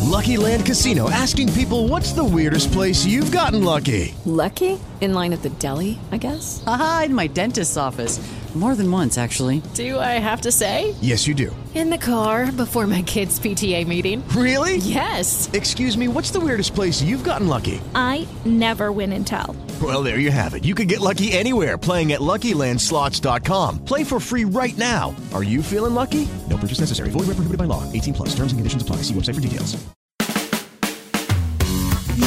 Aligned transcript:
Lucky 0.00 0.36
Land 0.36 0.64
Casino 0.66 1.10
asking 1.10 1.52
people 1.52 1.88
what's 1.88 2.12
the 2.12 2.24
weirdest 2.24 2.72
place 2.72 3.04
you've 3.04 3.32
gotten 3.32 3.64
lucky? 3.64 4.14
Lucky? 4.24 4.78
In 5.00 5.14
line 5.14 5.32
at 5.32 5.42
the 5.42 5.50
deli, 5.50 5.98
I 6.10 6.16
guess? 6.16 6.62
Aha, 6.66 7.04
in 7.06 7.14
my 7.14 7.28
dentist's 7.28 7.76
office. 7.76 8.18
More 8.54 8.74
than 8.74 8.90
once, 8.90 9.18
actually. 9.18 9.62
Do 9.74 10.00
I 10.00 10.18
have 10.18 10.40
to 10.40 10.50
say? 10.50 10.96
Yes, 11.00 11.28
you 11.28 11.34
do. 11.34 11.54
In 11.76 11.90
the 11.90 11.98
car 11.98 12.50
before 12.50 12.88
my 12.88 13.02
kids' 13.02 13.38
PTA 13.38 13.86
meeting. 13.86 14.26
Really? 14.30 14.78
Yes. 14.78 15.48
Excuse 15.52 15.96
me, 15.96 16.08
what's 16.08 16.32
the 16.32 16.40
weirdest 16.40 16.74
place 16.74 17.00
you've 17.00 17.22
gotten 17.22 17.46
lucky? 17.46 17.80
I 17.94 18.26
never 18.44 18.90
win 18.90 19.12
and 19.12 19.24
tell. 19.24 19.54
Well, 19.80 20.02
there 20.02 20.18
you 20.18 20.32
have 20.32 20.54
it. 20.54 20.64
You 20.64 20.74
can 20.74 20.88
get 20.88 20.98
lucky 21.00 21.30
anywhere 21.30 21.78
playing 21.78 22.10
at 22.12 22.20
LuckyLandSlots.com. 22.20 23.84
Play 23.84 24.02
for 24.02 24.18
free 24.18 24.44
right 24.44 24.76
now. 24.76 25.14
Are 25.32 25.44
you 25.44 25.62
feeling 25.62 25.94
lucky? 25.94 26.26
No 26.58 26.62
purchase 26.62 26.80
necessary. 26.80 27.10
Void 27.10 27.26
where 27.28 27.36
prohibited 27.36 27.58
by 27.58 27.66
law. 27.66 27.84
18 27.92 28.14
plus. 28.14 28.34
Terms 28.34 28.50
and 28.52 28.58
conditions 28.58 28.82
apply. 28.82 28.96
See 29.02 29.14
website 29.14 29.34
for 29.34 29.40
details. 29.40 29.76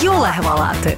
Yol 0.04 0.23
əhvalatı. 0.26 0.98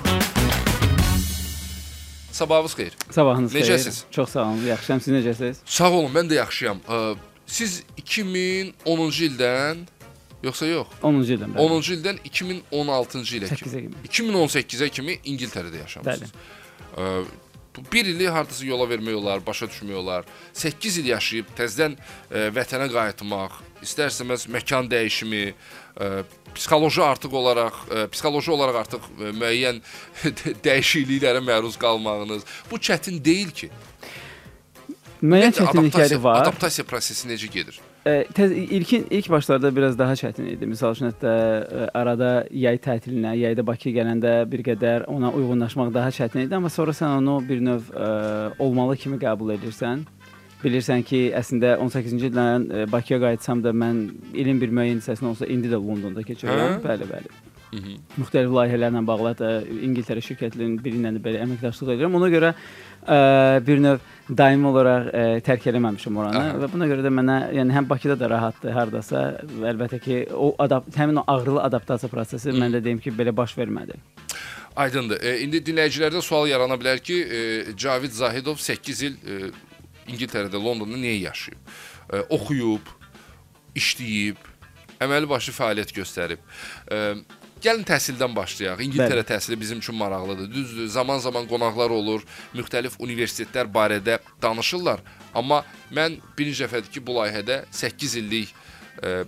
Sabahınız 2.32 2.74
xeyir. 2.74 2.94
Sabahınız 3.12 3.52
xeyir. 3.54 3.66
Necəsiz? 3.66 4.04
Çox 4.12 4.30
sağ 4.30 4.44
olun. 4.46 4.66
Yaxşıyam. 4.66 5.02
Siz 5.02 5.14
necəsiz? 5.14 5.56
Sağ 5.66 5.92
olun. 5.92 6.12
Mən 6.14 6.30
də 6.30 6.34
yaxşıyam. 6.34 6.78
Siz 7.46 7.84
2010-cu 7.98 9.24
ildən 9.30 9.78
yoxsa 10.44 10.66
yox? 10.66 10.88
10-cu 11.02 11.34
ildən. 11.34 11.58
Bəli. 11.58 11.66
10-cu 11.66 11.94
ildən 11.98 12.18
2016-cı 12.30 13.40
ilə 13.40 13.56
kimi. 13.56 13.90
2018-ə 14.10 14.90
kimi 14.90 15.18
İngiltərədə 15.26 15.82
yaşamısınız. 15.82 16.32
Bəli. 16.98 17.26
1 17.82 18.06
ili 18.06 18.28
hardasa 18.30 18.66
yola 18.66 18.86
vermək 18.90 19.16
olar, 19.18 19.42
başa 19.46 19.66
düşmək 19.66 19.96
olar. 19.98 20.26
8 20.54 20.98
il 21.02 21.10
yaşayıb 21.10 21.54
təzədən 21.58 21.96
ə, 21.98 22.50
vətənə 22.54 22.90
qayıtmaq, 22.94 23.56
istərsəməz 23.86 24.46
məkan 24.54 24.90
dəyişimi, 24.92 25.46
ə, 25.98 26.10
psixoloji 26.54 27.02
artıq 27.06 27.34
olaraq, 27.40 27.80
ə, 27.90 28.04
psixoloji 28.14 28.54
olaraq 28.54 28.82
artıq 28.84 29.08
ə, 29.10 29.32
müəyyən 29.40 29.82
dəyişikliklərə 30.68 31.42
məruz 31.46 31.80
qalmağınız 31.82 32.46
bu 32.70 32.82
çətin 32.90 33.18
deyil 33.26 33.56
ki. 33.56 33.72
Müəyyən 35.24 35.58
çətinlikləri 35.58 36.22
var. 36.22 36.44
Adaptasiya 36.44 36.86
prosesi 36.86 37.30
necə 37.32 37.50
gedir? 37.50 37.80
E, 38.06 38.28
tez, 38.34 38.52
ilkin 38.52 39.08
ilk 39.10 39.30
başlarda 39.30 39.76
biraz 39.76 40.00
daha 40.00 40.14
çətin 40.20 40.48
idi. 40.52 40.68
Məsəl 40.68 40.92
üçün 40.92 41.08
hətta 41.08 41.32
e, 41.32 41.86
arada 41.96 42.32
yay 42.52 42.76
tətilinə, 42.76 43.32
yayda 43.40 43.64
Bakıya 43.68 44.02
gələndə 44.02 44.34
bir 44.52 44.64
qədər 44.66 45.06
ona 45.08 45.32
uyğunlaşmaq 45.32 45.94
daha 45.94 46.12
çətin 46.12 46.44
idi, 46.44 46.56
amma 46.56 46.70
sonra 46.70 46.92
sən 46.92 47.22
onu 47.22 47.38
bir 47.48 47.64
növ 47.64 47.88
ə, 47.96 48.10
olmalı 48.60 48.98
kimi 49.00 49.22
qəbul 49.22 49.56
edirsən. 49.56 50.04
Bilirsən 50.64 51.04
ki, 51.08 51.30
əslində 51.40 51.78
18-ci 51.80 52.28
ildən 52.28 52.68
e, 52.68 52.84
Bakıya 52.92 53.22
qayıtsam 53.24 53.64
da 53.64 53.72
mən 53.72 54.04
ilin 54.34 54.60
bir 54.60 54.76
müəyyən 54.76 55.00
hissəsini 55.00 55.32
olsa 55.32 55.48
indi 55.48 55.72
də 55.72 55.80
Londonda 55.80 56.28
keçirirəm. 56.28 56.78
Hə? 56.80 56.84
Bəli, 56.84 57.10
bəli. 57.16 57.36
Müxtəlif 58.20 58.52
layihələrlə 58.54 59.02
bağlı 59.08 59.32
da 59.40 59.50
İngiltərə 59.64 60.22
şirkətlərinin 60.24 60.78
biri 60.84 61.00
ilə 61.00 61.16
də 61.16 61.22
belə 61.24 61.42
əməkdaşlıq 61.48 61.96
edirəm. 61.96 62.18
Ona 62.20 62.30
görə 62.34 62.52
bir 63.68 63.82
növ 63.84 64.02
daimi 64.30 64.68
olaraq 64.70 65.10
ə, 65.12 65.24
tərk 65.44 65.68
eləməmişəm 65.72 66.18
oranı 66.22 66.40
Aha. 66.40 66.54
və 66.62 66.70
buna 66.72 66.88
görə 66.88 67.04
də 67.04 67.12
mənə 67.12 67.38
yəni 67.58 67.76
həm 67.76 67.90
Bakıda 67.90 68.16
da 68.20 68.30
rahatdır 68.32 68.76
hardasa 68.76 69.24
və 69.44 69.74
əlbəttə 69.74 70.00
ki, 70.04 70.20
o 70.32 70.54
adapt 70.64 70.96
həmin 70.98 71.20
o 71.20 71.26
ağrılı 71.28 71.64
adaptasiya 71.68 72.12
prosesi 72.12 72.56
məndə 72.56 72.80
deyim 72.84 73.02
ki, 73.04 73.12
belə 73.18 73.36
baş 73.36 73.58
vermədi. 73.58 74.00
Aydındır. 74.80 75.20
E, 75.22 75.36
indi 75.44 75.60
dinləyicilərdə 75.68 76.24
sual 76.24 76.48
yarana 76.50 76.80
bilər 76.80 77.04
ki, 77.04 77.20
e, 77.20 77.76
Cavid 77.78 78.16
Zahidov 78.16 78.62
8 78.64 79.04
il 79.06 79.20
e, 79.28 79.52
İngiltərədə, 80.10 80.58
Londonda 80.58 80.98
niyə 80.98 81.20
yaşayıb? 81.28 81.76
E, 82.10 82.24
oxuyub, 82.34 82.90
işləyib, 83.78 84.40
əməli 85.04 85.30
başlı 85.30 85.54
fəaliyyət 85.60 85.94
göstərib. 86.00 86.42
E, 86.88 87.04
gəlin 87.64 87.86
təhsildən 87.88 88.36
başlayaq. 88.36 88.82
İngiltərə 88.86 89.22
Bəli. 89.22 89.30
təhsili 89.32 89.60
bizim 89.60 89.80
üçün 89.84 89.96
maraqlıdır. 89.96 90.52
Düzdür, 90.54 90.88
zaman-zaman 90.88 91.48
qonaqlar 91.48 91.94
olur, 91.96 92.26
müxtəlif 92.54 92.98
universitetlər 93.00 93.70
barədə 93.72 94.20
danışırlar, 94.42 95.04
amma 95.36 95.64
mən 95.92 96.20
birinci 96.38 96.66
dəfədir 96.66 96.92
ki, 96.94 97.06
bu 97.08 97.18
layihədə 97.20 97.64
8 97.72 98.16
illik 98.22 98.54
e, 99.04 99.24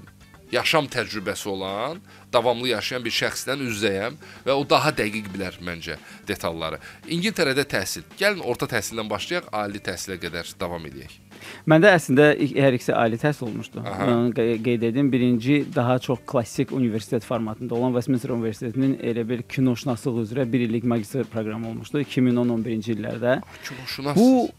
yaşam 0.51 0.87
təcrübəsi 0.91 1.49
olan, 1.49 2.01
davamlı 2.33 2.73
yaşayan 2.75 3.03
bir 3.05 3.15
şəxslə 3.15 3.57
üz-üzəyəm 3.65 4.17
və 4.45 4.55
o 4.55 4.63
daha 4.69 4.91
dəqiq 4.95 5.31
bilər 5.33 5.59
məncə 5.63 5.97
detalları. 6.27 6.81
İngiltərədə 7.07 7.65
təhsil. 7.75 8.05
Gəlin 8.19 8.43
orta 8.43 8.69
təhsildən 8.75 9.09
başlayaq, 9.09 9.51
ali 9.51 9.81
təhsilə 9.83 10.19
qədər 10.21 10.55
davam 10.59 10.85
edək. 10.91 11.24
Məndə 11.67 11.91
əslində 11.95 12.27
hər 12.37 12.75
ikisi 12.77 12.93
ali 12.93 13.17
təhsil 13.21 13.47
olmuşdu. 13.47 13.81
Aha. 13.85 14.07
Onu 14.11 14.29
qe- 14.37 14.57
qeyd 14.63 14.83
edim. 14.89 15.11
Birinci 15.11 15.65
daha 15.75 15.99
çox 15.99 16.19
klassik 16.27 16.71
universitet 16.71 17.23
formatında 17.25 17.75
olan 17.75 17.91
Westminster 17.97 18.29
Universitetinin 18.29 18.97
elə 19.03 19.23
bir 19.29 19.41
kinoşünaslıq 19.41 20.19
üzrə 20.25 20.45
1 20.53 20.59
illik 20.59 20.83
magistr 20.83 21.23
proqramı 21.23 21.67
olmuşdu 21.69 22.01
2010-11-ci 22.01 22.93
illərdə. 22.95 23.39
Kinoşünas. 23.63 24.15
Bu 24.17 24.49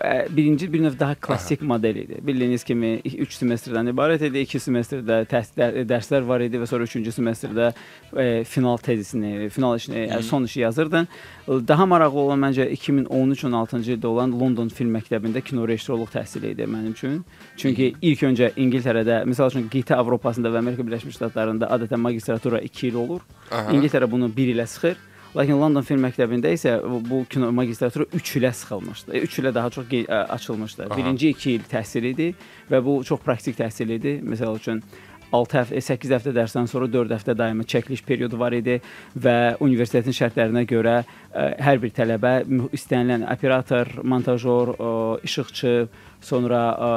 ə, 0.00 0.26
birinci 0.36 0.72
bir 0.72 0.80
növ 0.82 0.98
daha 0.98 1.14
klassik 1.14 1.62
model 1.62 1.96
idi. 1.96 2.18
Bildiyiniz 2.26 2.64
kimi 2.64 2.94
3 3.04 3.34
semestrdən 3.42 3.90
ibarət 3.92 4.26
idi. 4.30 4.44
2 4.46 4.60
semestrdə 4.66 5.22
təhsil 5.30 5.82
dərslər 5.88 6.24
var 6.28 6.40
idi 6.46 6.58
və 6.62 6.66
sonra 6.70 6.84
3-cü 6.88 7.12
semestrdə 7.12 7.70
ə, 7.72 8.44
final 8.48 8.76
tezisini, 8.82 9.50
final 9.52 9.76
işini, 9.76 10.06
ə, 10.08 10.22
son 10.22 10.44
işi 10.48 10.60
yazırdın. 10.60 11.08
Daha 11.46 11.86
maraqlı 11.86 12.18
olan 12.18 12.40
məncə 12.42 12.64
2013-16-cı 12.74 13.92
ildə 13.94 14.08
olan 14.10 14.32
London 14.34 14.68
Film 14.74 14.96
Məktəbində 14.96 15.38
kino 15.46 15.62
rejissorluq 15.68 16.10
təhsili 16.10 16.50
idi 16.56 16.66
mənim 16.66 16.90
üçün. 16.96 17.20
Çünki 17.56 17.92
ilk 18.02 18.24
öncə 18.26 18.48
İngiltərədə, 18.58 19.20
məsəl 19.30 19.52
üçün 19.54 19.68
qitə 19.70 19.94
Avropasında 19.94 20.50
və 20.50 20.58
Amerika 20.58 20.82
Birləşmiş 20.86 21.14
Ştatlarında 21.20 21.68
adətən 21.76 22.02
magistratura 22.02 22.58
2 22.66 22.88
il 22.88 22.98
olur. 22.98 23.22
Aha. 23.52 23.70
İngiltərə 23.78 24.10
bunu 24.10 24.26
1 24.36 24.54
ilə 24.56 24.66
sıxır. 24.66 24.98
Lakin 25.36 25.58
London 25.60 25.84
Film 25.86 26.02
Məktəbində 26.02 26.50
isə 26.56 26.80
bu- 27.10 27.24
kino 27.30 27.52
magistratura 27.52 28.06
3 28.14 28.36
ilə 28.40 28.50
sıxılmışdı. 28.52 29.14
3 29.22 29.38
ilə 29.38 29.54
daha 29.54 29.70
çox 29.70 29.84
açılmışdı. 30.08 30.86
Aha. 30.90 30.96
Birinci 30.96 31.28
2 31.30 31.50
il 31.52 31.60
təhsil 31.70 32.10
idi 32.10 32.34
və 32.70 32.82
bu 32.84 33.04
çox 33.04 33.20
praktik 33.20 33.54
təhsil 33.58 33.90
idi. 34.00 34.18
Məsəl 34.24 34.56
üçün 34.58 34.82
6 35.34 35.58
həftə, 35.58 35.80
8 35.82 36.14
həftə 36.16 36.32
dərsdən 36.36 36.68
sonra 36.70 36.88
4 36.92 37.14
həftə 37.16 37.34
daimi 37.38 37.66
çəkiliş 37.66 38.02
periodu 38.06 38.38
var 38.38 38.54
idi 38.56 38.78
və 39.18 39.56
universitetin 39.64 40.14
şərtlərinə 40.14 40.62
görə 40.70 41.00
ə, 41.02 41.46
hər 41.66 41.80
bir 41.82 41.94
tələbə 41.96 42.34
istənilən 42.76 43.26
operator, 43.32 43.90
montajyor, 44.06 44.74
ə, 44.76 44.90
işıqçı, 45.26 45.74
sonra 46.26 46.60
ə, 46.72 46.90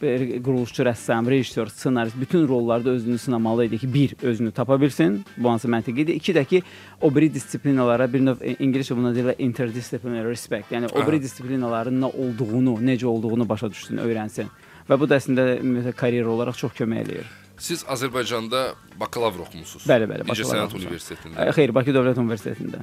bir 0.00 0.26
quruluşçu, 0.44 0.84
rəssam, 0.88 1.28
rejissor, 1.30 1.70
ssenarist 1.72 2.18
bütün 2.20 2.48
rollarda 2.48 2.90
özünü 2.90 3.18
sınamalı 3.18 3.66
idi 3.66 3.78
ki, 3.78 3.94
bir 3.94 4.14
özünü 4.22 4.50
tapa 4.50 4.80
bilsin. 4.80 5.24
Bu 5.36 5.50
hansı 5.50 5.68
məntiqi 5.68 6.00
idi. 6.00 6.12
İki 6.12 6.34
də 6.34 6.44
ki, 6.44 6.62
o 7.00 7.14
biri 7.14 7.32
disiplinalara 7.34 8.12
bir 8.12 8.24
növ 8.24 8.42
e, 8.42 8.56
ingiliscə 8.60 8.96
buna 8.96 9.14
deyirlər 9.16 9.40
interdisciplinary 9.42 10.28
respect. 10.32 10.72
Yəni 10.72 10.92
o 10.92 11.06
biri 11.06 11.20
Aha. 11.20 11.24
disiplinaların 11.28 12.00
nə 12.02 12.12
olduğunu, 12.12 12.78
necə 12.84 13.06
olduğunu 13.06 13.48
başa 13.48 13.70
düşsün, 13.70 14.02
öyrənsin. 14.04 14.52
Və 14.86 15.00
bu 15.00 15.08
da 15.08 15.18
əslində 15.18 15.92
karyer 15.96 16.28
olaraq 16.30 16.58
çox 16.58 16.76
kömək 16.76 17.06
eləyir. 17.06 17.45
Siz 17.58 17.84
Azərbaycanda 17.88 18.74
bakalavr 19.00 19.46
oxumusunuz. 19.46 19.86
Bəli, 19.88 20.08
bəli, 20.10 20.28
bakalavr 20.28 20.54
Sənət. 20.54 20.78
Universitetində. 20.80 21.50
Xeyr, 21.56 21.72
Bakı 21.76 21.94
Dövlət 21.96 22.20
Universitetində. 22.20 22.82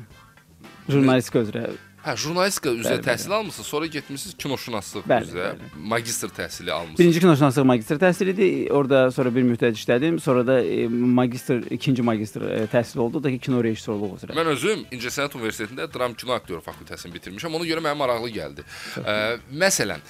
Jurnalistika 0.89 1.43
üzrə. 1.45 1.67
Hə, 2.03 2.17
jurnalistika 2.19 2.73
üzrə 2.75 2.97
Bəli, 2.97 3.03
təhsil 3.05 3.31
almısınız, 3.31 3.67
sonra 3.69 3.87
getmisiniz 3.87 4.33
kinoşünaslıq 4.43 5.05
Bəli, 5.07 5.29
üzrə 5.29 5.45
bəli. 5.53 5.69
magistr 5.93 6.33
təhsili 6.35 6.71
almısınız. 6.75 6.99
Birinci 6.99 7.21
kinoşünaslıq 7.23 7.67
magistr 7.69 8.01
təhsilidir. 8.01 8.49
Orada 8.75 9.05
sonra 9.15 9.31
bir 9.35 9.45
müddət 9.47 9.79
işlədim. 9.79 10.17
Sonra 10.19 10.43
da 10.47 10.57
e, 10.59 10.87
magistr, 10.89 11.63
ikinci 11.71 12.03
magistr 12.03 12.43
e, 12.49 12.65
təhsil 12.73 12.99
oldu 12.99 13.23
da 13.23 13.31
ki, 13.31 13.39
kino 13.47 13.63
rejissorluğu 13.63 14.11
üzrə. 14.17 14.35
Mən 14.35 14.51
özüm 14.57 14.83
İncəsənət 14.91 15.39
Universitetində 15.39 15.87
dram 15.93 16.17
kino 16.19 16.35
aktyor 16.35 16.59
fakültəsini 16.65 17.15
bitirmişəm. 17.15 17.55
Ona 17.55 17.71
görə 17.71 17.85
mənə 17.87 17.95
maraqlı 18.03 18.35
gəldi. 18.35 18.67
Ə, 18.99 19.17
məsələn, 19.63 20.03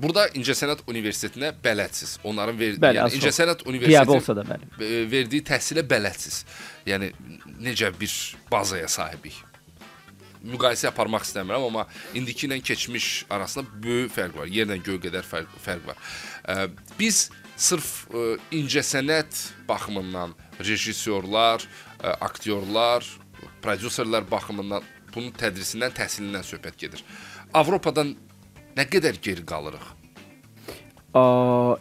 Burada 0.00 0.26
İncəsənət 0.32 0.86
Universitetinə 0.88 1.50
bələdsiniz. 1.64 2.16
Onların 2.24 2.56
verdiyi, 2.58 2.80
Bəli, 2.80 3.00
yəni. 3.02 3.18
İncəsənət 3.18 3.66
Universiteti 3.68 4.14
olsa 4.16 4.36
da 4.38 4.44
bəli. 4.48 4.68
verdiyi 5.12 5.44
təhsilə 5.44 5.84
bələdsiniz. 5.90 6.44
Yəni 6.88 7.10
necə 7.60 7.90
bir 8.00 8.14
bazaya 8.52 8.88
sahibik. 8.88 9.36
Müqayisə 10.40 10.88
aparmaq 10.88 11.26
istəmirəm, 11.26 11.66
amma 11.68 11.84
indiki 12.16 12.46
ilə 12.48 12.56
keçmiş 12.64 13.26
arasında 13.28 13.66
böyük 13.84 14.14
fərq 14.14 14.38
var. 14.40 14.48
Yerlə 14.48 14.78
göy 14.80 14.96
qədər 15.02 15.26
fərq, 15.28 15.52
fərq 15.66 15.84
var. 15.90 16.00
Biz 16.98 17.18
sırf 17.60 17.90
incəsənət 18.56 19.42
baxımından 19.68 20.32
rejissorlar, 20.64 21.66
aktyorlar, 22.00 23.04
prodüserlər 23.60 24.24
baxımından 24.30 24.88
bunun 25.12 25.36
tədrisindən, 25.36 25.92
təhsilindən 25.92 26.46
söhbət 26.46 26.80
gedir. 26.86 27.04
Avropadan 27.52 28.14
nə 28.80 28.88
qədər 28.88 29.20
geri 29.22 29.44
qalırıq 29.46 29.88
A, 31.10 31.22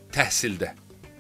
təhsildə? 0.10 0.72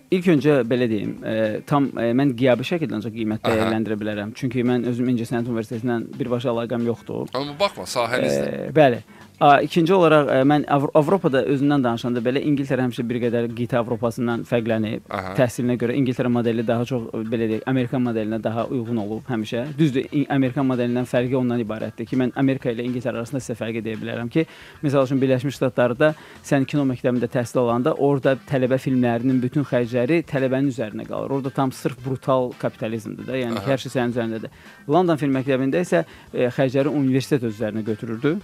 İlk 0.09 0.27
öncə 0.33 0.53
belə 0.65 0.87
deyim, 0.89 1.11
e, 1.21 1.33
tam 1.69 1.91
e, 2.01 2.07
mən 2.17 2.31
qiyabi 2.37 2.65
şəkildə 2.65 2.95
ancaq 2.97 3.13
qiymət 3.13 3.43
Aha. 3.43 3.51
dəyərləndirə 3.53 3.97
bilərəm. 4.01 4.31
Çünki 4.39 4.63
mən 4.65 4.87
özüm 4.89 5.11
İncəsənət 5.11 5.51
Universitetindən 5.51 6.07
birbaşa 6.17 6.49
əlaqəm 6.49 6.87
yoxdur. 6.87 7.29
Amma 7.37 7.53
baxma, 7.59 7.85
sahənizdə. 7.91 8.47
E, 8.49 8.71
bəli. 8.73 9.03
A, 9.05 9.19
ikinci 9.39 9.94
olaraq 9.94 10.30
mən 10.44 10.65
Avro 10.68 10.89
Avropada 11.00 11.41
özündən 11.47 11.83
danışanda 11.83 12.19
belə 12.24 12.41
İngiltərə 12.44 12.83
həmişə 12.83 13.06
bir 13.07 13.19
qədər 13.24 13.45
qitə 13.56 13.77
Avropasından 13.80 14.44
fərqlənib. 14.50 15.06
Aha. 15.15 15.31
Təhsilinə 15.38 15.77
görə 15.80 15.95
İngiltərə 15.95 16.27
modeli 16.33 16.65
daha 16.68 16.83
çox 16.89 17.06
belə 17.31 17.47
deyək, 17.47 17.63
Amerikan 17.71 18.03
modelinə 18.03 18.41
daha 18.44 18.65
uyğun 18.68 19.00
olub 19.06 19.31
həmişə. 19.31 19.63
Düzdür, 19.80 20.09
Amerikan 20.36 20.68
modelindən 20.68 21.07
fərqi 21.07 21.38
ondan 21.39 21.63
ibarətdir 21.63 22.09
ki, 22.09 22.19
mən 22.19 22.36
Amerika 22.36 22.74
ilə 22.74 22.83
İngiltərə 22.89 23.21
arasında 23.21 23.39
sizə 23.45 23.56
fərqi 23.62 23.86
deyə 23.86 24.01
bilərəm 24.03 24.33
ki, 24.33 24.44
məsəl 24.83 25.07
üçün 25.07 25.24
Birləşmiş 25.24 25.56
Ştatlarda 25.56 26.12
sən 26.44 26.68
kino 26.68 26.83
məktəbində 26.91 27.31
təhsil 27.31 27.63
alanda 27.63 27.95
orada 27.95 28.36
tələbə 28.51 28.75
filmlərinin 28.83 29.39
bütün 29.39 29.63
xərcləri 29.71 30.19
tələbənin 30.27 30.74
üzərinə 30.74 31.07
qalır. 31.07 31.39
Orada 31.39 31.56
tam 31.56 31.71
sırf 31.71 32.03
brutal 32.03 32.51
kapitalizmdir 32.59 33.31
də, 33.31 33.39
yəni 33.45 33.63
ki, 33.63 33.68
hər 33.71 33.88
şey 33.88 33.95
sənin 33.95 34.15
üzərindədir. 34.18 34.63
London 34.91 35.19
film 35.21 35.39
məktəbində 35.39 35.88
isə 35.88 36.03
e, 36.03 36.50
xərcləri 36.51 36.91
universitet 36.91 37.47
öz 37.47 37.56
üzərinə 37.56 37.88
götürürdü. 37.88 38.38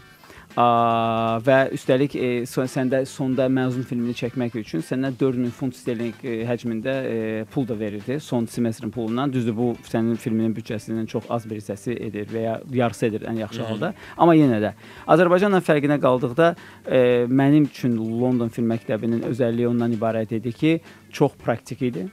Və 0.55 1.57
üstəlik 1.75 2.13
e, 2.15 2.27
səndə 2.47 3.01
sonda 3.09 3.49
məzun 3.51 3.83
filmini 3.83 4.15
çəkmək 4.15 4.53
üçün 4.61 4.83
səndən 4.85 5.17
4000 5.19 5.51
funt 5.51 5.75
sterling 5.75 6.21
e, 6.23 6.35
həcmində 6.47 6.93
e, 7.03 7.17
pul 7.51 7.67
da 7.67 7.75
verirdi 7.79 8.21
son 8.23 8.47
semestrin 8.47 8.93
pulundan. 8.93 9.33
Düzdür, 9.33 9.55
bu 9.57 9.73
sənin 9.83 10.15
filminin 10.15 10.55
büdcəsinin 10.55 11.09
çox 11.11 11.27
az 11.29 11.49
bir 11.49 11.59
hissəsi 11.59 11.97
edir 12.07 12.31
və 12.31 12.45
ya 12.45 12.55
yarısı 12.71 13.09
edir 13.09 13.27
ən 13.27 13.41
yaxşı 13.43 13.67
halda. 13.67 13.91
Amma 14.17 14.37
yenə 14.39 14.61
də 14.63 14.71
Azərbaycanla 15.11 15.59
fərqinə 15.65 15.99
qaldıqda 15.99 16.53
e, 16.87 17.01
mənim 17.27 17.67
üçün 17.67 17.99
London 18.21 18.47
Film 18.47 18.71
Məktəbinin 18.71 19.27
özəlliyi 19.27 19.67
ondan 19.73 19.91
ibarət 19.97 20.37
idi 20.39 20.55
ki, 20.55 20.77
çox 21.15 21.35
praktik 21.39 21.81
idi. 21.87 22.05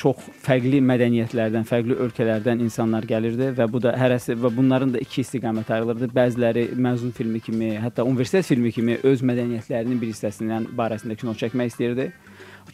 Çox 0.00 0.24
fərqli 0.42 0.80
mədəniyyətlərdən, 0.82 1.66
fərqli 1.68 1.94
ölkələrdən 2.04 2.62
insanlar 2.64 3.06
gəlirdi 3.06 3.52
və 3.54 3.68
bu 3.70 3.80
da 3.84 3.92
hərəsi 3.98 4.34
və 4.42 4.50
bunların 4.56 4.94
da 4.96 5.02
iki 5.02 5.22
istiqamət 5.22 5.70
ayrılırdı. 5.76 6.10
Bəziləri 6.14 6.64
məzun 6.74 7.14
filmi 7.14 7.40
kimi, 7.40 7.76
hətta 7.78 8.02
universitet 8.02 8.46
filmi 8.46 8.72
kimi 8.74 8.98
öz 9.06 9.22
mədəniyyətlərinin 9.30 10.00
bir 10.02 10.10
hissəsindən 10.10 10.72
barəsində 10.76 11.16
kino 11.20 11.36
çəkmək 11.38 11.70
istəyirdi. 11.72 12.10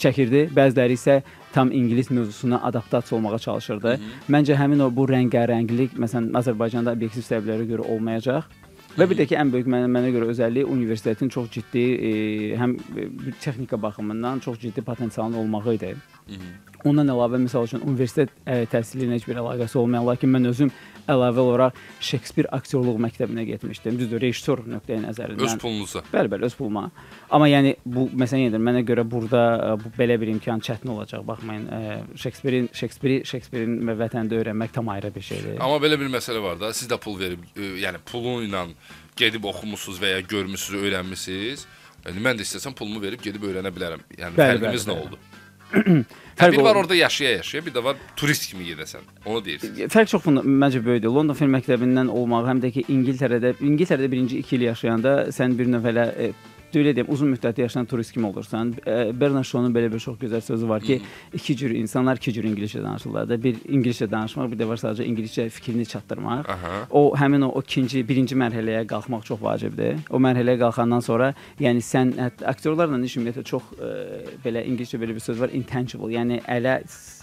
Çəkirdi. 0.01 0.47
Bəziləri 0.57 0.97
isə 0.97 1.21
tam 1.53 1.73
ingilis 1.75 2.09
mövzusuna 2.15 2.63
adaptasiya 2.65 3.19
olmağa 3.19 3.39
çalışırdı. 3.47 3.97
Məncə 4.33 4.57
həmin 4.57 4.87
o 4.87 4.89
bu 4.95 5.05
rəngarənglik 5.11 5.99
məsələn 6.01 6.33
Azərbaycanda 6.41 6.95
obyektiv 6.97 7.27
səbəblərə 7.27 7.69
görə 7.75 7.89
olmayacaq. 7.91 8.60
Və 8.99 9.07
bir 9.07 9.19
də 9.21 9.27
ki, 9.31 9.37
ən 9.39 9.53
böyük 9.53 9.69
mənə, 9.71 9.87
mənə 9.93 10.11
görə 10.15 10.31
özəlliyi 10.33 10.67
universitetin 10.67 11.31
çox 11.31 11.51
ciddi 11.55 11.83
e, 11.95 12.11
həm 12.59 12.75
e, 12.99 13.07
texnika 13.41 13.79
baxımından 13.83 14.43
çox 14.43 14.59
ciddi 14.59 14.83
potensialının 14.83 15.39
olmağı 15.39 15.75
idi. 15.77 15.93
Ondan 16.85 17.13
əlavə 17.13 17.39
məsəl 17.45 17.69
üçün 17.69 17.85
universitet 17.87 18.33
ə, 18.45 18.65
təhsili 18.73 19.07
ilə 19.07 19.19
heç 19.19 19.29
bir 19.29 19.39
əlaqəsi 19.43 19.79
olmayan, 19.79 20.07
lakin 20.09 20.33
mən 20.35 20.51
özüm 20.51 20.73
əlavə 21.09 21.43
olaraq 21.45 21.79
Şekspir 22.01 22.49
aktyorluq 22.57 22.99
məktəbinə 23.07 23.45
getmişdim. 23.49 23.99
Düzdür, 24.01 24.21
rejissor 24.23 24.63
nöqteyi 24.67 25.01
nəzərindən. 25.05 25.45
Öz 25.47 25.57
pulunuza. 25.63 26.03
Bəli, 26.13 26.31
bəli, 26.33 26.47
öz 26.49 26.57
puluma. 26.59 26.85
Amma 27.31 27.49
yəni 27.51 27.75
bu 27.85 28.09
məsələn 28.13 28.47
yenə 28.47 28.57
də 28.57 28.63
mənə 28.69 28.85
görə 28.89 29.05
burada 29.09 29.43
ə, 29.57 29.73
bu 29.81 29.93
belə 29.99 30.19
bir 30.21 30.33
imkan 30.35 30.61
çətin 30.65 30.93
olacaq. 30.93 31.25
Baxmayın, 31.27 31.69
Şekspirin 32.21 32.71
Şekspiri 32.75 33.21
Şekspirin 33.29 33.81
və 33.89 33.97
vətəndə 34.05 34.41
öyrənmək 34.41 34.73
tam 34.77 34.89
ayrı 34.93 35.13
bir 35.15 35.27
şeydir. 35.31 35.59
Amma 35.61 35.81
belə 35.83 35.99
bir 36.01 36.11
məsələ 36.13 36.43
var 36.43 36.61
da, 36.61 36.73
siz 36.77 36.89
də 36.91 36.99
pul 37.01 37.19
verib, 37.21 37.45
ə, 37.57 37.75
yəni 37.85 38.03
pulu 38.11 38.41
ilə 38.47 38.67
gedib 39.21 39.45
oxumusunuz 39.51 40.01
və 40.01 40.15
ya 40.17 40.21
görmüsüz, 40.25 40.77
öyrənmisiniz. 40.81 41.67
Yəni 42.07 42.23
mən 42.25 42.39
də 42.39 42.47
istəsəm 42.47 42.73
pulumu 42.73 43.03
verib 43.03 43.21
gedib 43.21 43.43
öyrənə 43.45 43.69
bilərəm. 43.77 44.01
Yəni 44.17 44.39
Bəli, 44.39 44.57
fərqimiz 44.57 44.87
bəli, 44.87 44.89
nə 44.89 44.95
bəli. 44.97 45.03
oldu? 45.05 45.19
Fərq 46.41 46.57
bir 46.57 46.63
var 46.65 46.77
orada 46.81 46.95
yaşaya-yaşaya, 46.97 47.65
bir 47.67 47.75
də 47.75 47.83
var 47.85 47.97
turist 48.17 48.47
kimi 48.51 48.65
gedəsən. 48.71 49.05
Onu 49.27 49.43
deyirsən. 49.45 49.91
Fərq 49.93 50.09
çox 50.15 50.23
funda- 50.25 50.45
məncə 50.45 50.81
böyükdür. 50.85 51.13
London 51.13 51.37
Film 51.37 51.53
Məktəbindən 51.57 52.09
olmaq, 52.09 52.49
həm 52.49 52.63
də 52.65 52.71
ki 52.77 52.85
İngiltərədə, 52.89 53.55
İngiltərədə 53.61 54.09
birinci 54.11 54.41
2 54.41 54.57
il 54.57 54.65
yaşayanda 54.71 55.15
sən 55.37 55.59
bir 55.59 55.69
növ 55.69 55.85
elə 55.93 56.07
e, 56.17 56.31
belə 56.75 56.95
deyim, 56.97 57.09
uzun 57.11 57.31
müddət 57.35 57.61
yaşayan 57.63 57.87
turist 57.91 58.13
kimi 58.15 58.27
olursan. 58.27 58.75
E, 58.87 59.13
Bernard 59.21 59.47
Shaw'un 59.49 59.75
belə 59.75 59.91
bir 59.93 60.03
çox 60.03 60.19
gözəl 60.21 60.41
sözü 60.45 60.69
var 60.69 60.83
ki, 60.83 61.01
iki 61.35 61.57
cür 61.57 61.75
insanlar 61.77 62.17
iki 62.21 62.33
cür 62.33 62.45
ingiliscə 62.45 62.83
danışırlar 62.85 63.29
da. 63.29 63.39
Bir 63.43 63.59
ingiliscə 63.69 64.11
danışmaq, 64.11 64.51
bir 64.53 64.61
də 64.61 64.69
var 64.69 64.81
sadəcə 64.83 65.07
ingiliscə 65.07 65.49
fikrini 65.49 65.87
çatdırmaq. 65.87 66.49
Aha. 66.49 66.75
O 66.91 67.15
həmin 67.17 67.47
o, 67.49 67.53
ikinci, 67.63 68.03
birinci 68.09 68.39
mərhələyə 68.39 68.85
qalxmaq 68.91 69.25
çox 69.29 69.43
vacibdir. 69.43 70.01
O 70.11 70.21
mərhələyə 70.23 70.61
qalxandan 70.65 71.05
sonra, 71.05 71.33
yəni 71.61 71.83
sən 71.85 72.15
hətta 72.21 72.47
aktyorlarla 72.55 73.01
iş 73.05 73.17
ümumiyyətlə 73.21 73.45
çox 73.45 73.73
e, 73.81 73.93
belə 74.45 74.65
ingiliscə 74.69 75.01
belə 75.01 75.17
bir 75.17 75.25
söz 75.25 75.41
var, 75.41 75.55
intangible, 75.57 76.13
yəni 76.15 76.43
ələ 76.47 76.79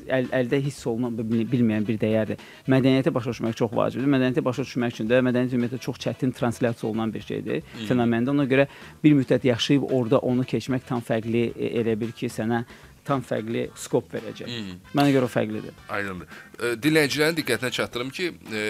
əl, 0.07 0.29
əldə 0.41 0.59
hiss 0.65 0.87
olunan 0.87 1.15
bil- 1.17 1.47
bilməyən 1.49 1.85
bir 1.87 1.99
dəyərdir. 2.01 2.41
Mədəniyyəti 2.67 3.13
başa 3.13 3.33
düşmək 3.33 3.55
çox 3.59 3.73
vacibdir. 3.75 4.09
Mədəniyyəti 4.11 4.43
başa 4.45 4.65
düşmək 4.67 4.95
üçün 4.95 5.09
də 5.09 5.21
mədəniyyət 5.25 5.55
ümumiyyətlə 5.57 5.79
çox 5.83 5.99
çətin 6.03 6.33
translyasiya 6.37 6.89
olunan 6.89 7.13
bir 7.13 7.25
şeydir. 7.27 7.63
Fenomendə 7.87 8.33
ona 8.33 8.45
görə 8.49 8.67
bir 9.03 9.15
müddət 9.17 9.36
yaşayıb 9.45 9.83
orada 9.91 10.17
onu 10.19 10.45
keçmək 10.47 10.85
tam 10.87 11.01
fərqli 11.01 11.51
e, 11.53 11.71
elə 11.81 11.97
bil 11.99 12.11
ki, 12.11 12.29
sənə 12.31 12.63
tam 13.07 13.21
fərqli 13.23 13.69
skop 13.79 14.11
verəcək. 14.11 14.51
Mənə 14.97 15.13
görə 15.15 15.29
fərqlidir. 15.31 15.75
Aydındır. 15.89 16.27
E, 16.59 16.73
Dinləyicilərin 16.83 17.37
diqqətinə 17.39 17.71
çatdırım 17.79 18.11
ki, 18.11 18.31
e, 18.51 18.65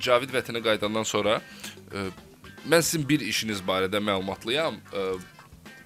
Cavid 0.00 0.32
vətənə 0.32 0.64
qayıdandan 0.64 1.04
sonra 1.08 1.40
mən 2.64 2.82
sizin 2.82 3.04
bir 3.08 3.20
işiniz 3.20 3.60
barədə 3.64 4.00
məlumatlıyam. 4.00 4.80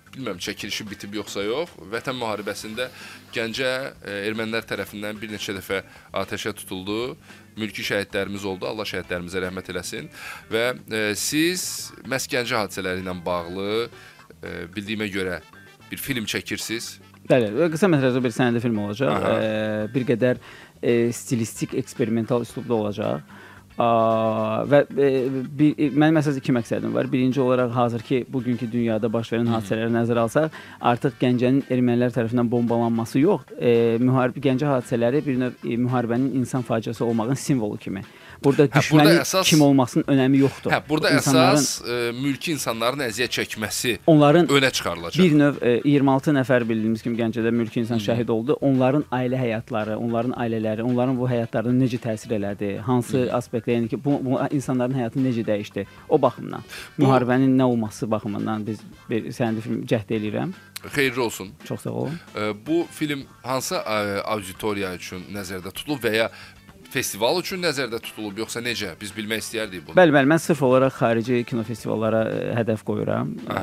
Bilmirəm 0.08 0.38
çəkilişi 0.40 0.86
bitib 0.88 1.18
yoxsa 1.18 1.42
yox. 1.44 1.74
Vətən 1.92 2.16
müharibəsində 2.16 2.86
Gəncə 3.34 3.68
ermənilər 4.08 4.64
tərəfindən 4.66 5.18
bir 5.20 5.30
neçə 5.34 5.52
dəfə 5.58 5.82
atəşə 6.16 6.54
tutuldu. 6.56 7.16
Mülki 7.58 7.84
şəhidlərimiz 7.84 8.46
oldu. 8.48 8.66
Allah 8.70 8.88
şəhidlərimizə 8.88 9.42
rəhmət 9.44 9.68
eləsin. 9.74 10.08
Və 10.50 10.64
siz 11.18 11.90
məhz 12.08 12.30
Gəncə 12.30 12.62
hadisələri 12.62 13.04
ilə 13.04 13.14
bağlı 13.26 13.68
bildiyimə 14.42 15.08
görə 15.12 15.40
bir 15.90 16.00
film 16.02 16.26
çəkirsiniz. 16.28 16.98
Bəli, 17.28 17.50
qısa 17.72 17.88
metrajlı 17.92 18.22
bir 18.24 18.32
sənədi 18.32 18.60
film 18.64 18.78
olacaq. 18.86 19.12
Aha. 19.12 19.34
E, 19.42 19.50
bir 19.94 20.06
qədər 20.08 20.40
e, 20.82 21.12
stilistik, 21.12 21.74
eksperimental 21.76 22.44
üslubda 22.46 22.74
olacaq. 22.74 23.36
Aa, 23.78 24.64
və 24.66 24.80
e, 24.90 25.08
bir, 25.58 25.74
e, 25.78 25.86
mənim 25.94 26.18
əsas 26.18 26.40
iki 26.40 26.54
məqsədim 26.56 26.94
var. 26.96 27.06
Birinci 27.12 27.40
olaraq 27.40 27.70
hazırki 27.76 28.24
bugünkü 28.32 28.66
dünyada 28.72 29.10
baş 29.12 29.30
verən 29.34 29.52
hadisələri 29.52 29.92
nəzərə 29.94 30.24
alsaq, 30.24 30.56
artıq 30.92 31.20
Gəncənin 31.20 31.60
ermənilər 31.70 32.14
tərəfindən 32.16 32.50
bombalanması 32.50 33.22
yox, 33.22 33.44
e, 33.60 33.98
müharibə 34.02 34.42
Gəncə 34.48 34.72
hadisələri 34.72 35.22
bir 35.26 35.38
növ 35.44 35.62
e, 35.62 35.76
müharibənin 35.76 36.32
insan 36.40 36.66
faciəsi 36.66 37.06
olmağın 37.06 37.38
simvolu 37.38 37.78
kimi. 37.78 38.02
Burada 38.44 38.68
burada 38.68 38.78
düşmənin 38.80 39.20
əsas- 39.20 39.44
kim 39.50 39.60
olmasının 39.62 40.04
önəmi 40.04 40.36
yoxdur. 40.44 40.70
Hə, 40.70 40.80
burada 40.88 41.10
İnsanların- 41.10 41.58
əsas 41.58 42.08
e, 42.08 42.12
mülki 42.12 42.52
insanların 42.52 43.00
əziyyət 43.08 43.32
çəkməsi 43.38 43.96
onların 44.06 44.46
önə 44.46 44.70
çıxarılacaq. 44.72 45.22
Bir 45.24 45.32
növ 45.38 45.54
e, 45.62 45.80
26 45.84 46.30
nəfər 46.36 46.68
bildiyimiz 46.68 47.02
kimi 47.02 47.18
Gəncədə 47.18 47.50
mülki 47.50 47.80
insan 47.80 47.98
şəhid 47.98 48.30
oldu. 48.30 48.56
Onların 48.60 49.04
ailə 49.12 49.36
həyatları, 49.42 49.96
onların 49.96 50.32
ailələri, 50.38 50.82
onların 50.82 51.18
bu 51.18 51.28
həyatlarına 51.28 51.82
necə 51.84 51.98
təsir 51.98 52.36
elədi? 52.38 52.78
Hansı 52.78 53.26
aspektdə, 53.32 53.74
yəni 53.78 53.88
ki, 53.88 53.98
bu, 54.04 54.20
bu 54.24 54.38
insanların 54.54 54.94
həyatı 54.94 55.18
necə 55.24 55.44
dəyişdi? 55.46 55.86
O 56.08 56.22
baxımdan, 56.22 56.62
Bu- 56.98 57.02
müharibənin 57.04 57.58
nə 57.58 57.62
olması 57.62 58.10
baxımından 58.10 58.66
biz 58.66 58.78
bir 59.10 59.24
sənədi 59.34 59.60
film 59.60 59.82
cəhd 59.82 60.14
eləyirəm. 60.14 60.52
Xeyirli 60.94 61.20
olsun. 61.20 61.48
Çox 61.64 61.80
sağ 61.80 61.90
olun. 61.90 62.14
E, 62.36 62.52
bu 62.66 62.86
film 62.90 63.22
hansı 63.42 63.80
auditoriya 64.24 64.94
üçün 64.94 65.24
nəzərdə 65.34 65.72
tutulub 65.74 66.02
və 66.04 66.12
ya 66.16 66.30
festival 66.92 67.40
üçün 67.42 67.60
nəzərdə 67.64 68.00
tutulub 68.02 68.38
yoxsa 68.42 68.62
necə? 68.64 68.94
Biz 69.00 69.12
bilmək 69.16 69.42
istəyərdik 69.44 69.84
bunu. 69.86 69.96
Bəli, 69.98 70.14
bəli, 70.14 70.30
mən 70.32 70.42
sırf 70.42 70.62
olaraq 70.66 70.94
xarici 70.98 71.42
kino 71.48 71.64
festivallara 71.68 72.22
ə, 72.28 72.38
hədəf 72.58 72.84
qoyuram. 72.88 73.34
Ə, 73.48 73.58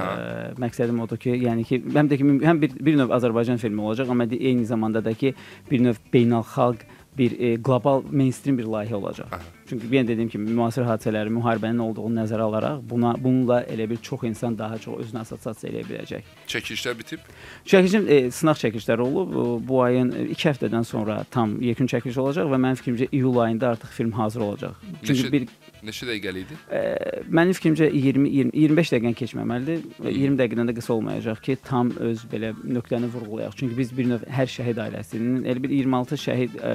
məqsədim 0.62 1.02
odur 1.06 1.22
ki, 1.22 1.34
yəni 1.46 1.66
ki, 1.68 1.82
həm 1.96 2.12
də 2.12 2.20
ki, 2.22 2.30
həm 2.46 2.62
bir, 2.62 2.76
bir 2.90 3.00
növ 3.02 3.16
Azərbaycan 3.18 3.62
filmi 3.62 3.82
olacaq, 3.86 4.12
amma 4.14 4.28
eyni 4.30 4.68
zamanda 4.70 5.04
da 5.06 5.14
ki, 5.18 5.34
bir 5.72 5.84
növ 5.88 6.02
beynəlxalq 6.14 6.86
bir 7.18 7.40
e, 7.40 7.56
qlobal 7.64 8.04
mainstream 8.12 8.58
bir 8.58 8.66
layihə 8.66 8.94
olacaq. 8.94 9.28
Aha. 9.32 9.42
Çünki 9.70 9.88
yenə 9.88 10.08
dediyim 10.08 10.30
kimi 10.30 10.52
müasir 10.52 10.84
hadisələri, 10.86 11.30
müharibənin 11.34 11.80
olduğunu 11.82 12.20
nəzərə 12.20 12.42
alaraq 12.46 12.82
buna 12.90 13.16
bununla 13.24 13.62
elə 13.64 13.88
bir 13.90 13.98
çox 13.98 14.24
insan 14.24 14.58
daha 14.58 14.78
çox 14.78 15.00
özünü 15.00 15.20
assosiasiya 15.22 15.72
edə 15.74 15.84
biləcək. 15.90 16.28
Çəkilişlər 16.48 16.98
bitib. 17.00 17.20
Çəkilişim 17.66 18.10
e, 18.12 18.32
sınaq 18.32 18.60
çəkilişləri 18.66 19.02
olub. 19.02 19.34
Bu- 19.36 19.62
Bu 19.68 19.82
ayın 19.84 20.12
2 20.30 20.50
həftədən 20.50 20.84
sonra 20.86 21.24
tam 21.32 21.62
yekun 21.62 21.88
çəkiliş 21.88 22.20
olacaq 22.20 22.46
və 22.52 22.60
mənim 22.62 22.78
fikrimcə 22.82 23.08
iyul 23.12 23.38
ayında 23.38 23.70
artıq 23.70 23.88
film 23.98 24.12
hazır 24.12 24.42
olacaq. 24.42 24.74
Çünki 25.04 25.22
Neçə, 25.24 25.32
bir 25.32 25.48
neçə 25.88 26.08
dəqiqəli 26.10 26.44
idi? 26.46 26.58
e, 26.72 26.82
mənim 27.30 27.56
fikrimcə 27.58 27.90
20 27.94 28.30
20 28.36 28.54
25 28.66 28.94
dəqiqəni 28.94 29.20
keçməməlidir 29.22 29.84
və 30.06 30.14
20 30.16 30.40
dəqiqədən 30.42 30.72
də 30.72 30.76
qısa 30.80 30.94
olmayacaq 30.98 31.42
ki, 31.46 31.58
tam 31.66 31.92
öz 32.10 32.24
belə 32.32 32.54
nöqtəni 32.64 33.10
vurğulayaq. 33.14 33.58
Çünki 33.60 33.78
biz 33.78 33.94
bir 33.98 34.10
növ 34.12 34.26
hər 34.38 34.50
şəhid 34.52 34.82
ailəsinin, 34.86 35.44
elə 35.46 35.64
bir 35.64 35.76
26 35.78 36.22
şəhid 36.26 36.58
e, 36.60 36.74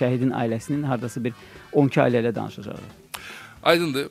şəhidin 0.00 0.34
ailəsinin 0.42 0.86
hardasa 0.88 1.24
bir 1.24 1.34
12 1.72 2.04
ailə 2.06 2.22
ilə 2.24 2.34
danışacağıq. 2.34 2.92
Aydındır. 3.64 4.10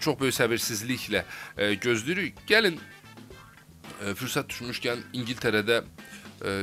Çox 0.00 0.18
böyük 0.20 0.34
səbirsizliklə 0.34 1.22
e, 1.56 1.74
gözləyirik. 1.84 2.38
Gəlin 2.48 2.78
e, 2.80 4.14
fürsət 4.16 4.48
düşmüşkən 4.54 5.04
İngiltərədə 5.20 5.82
e, 5.82 6.54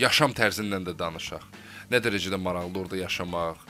yaşam 0.00 0.34
tərzindən 0.34 0.88
də 0.88 0.96
danışaq. 0.98 1.44
Nə 1.90 2.02
dərəcədə 2.02 2.38
maraqlıdır 2.38 2.86
orada 2.86 2.98
yaşamaq 3.04 3.69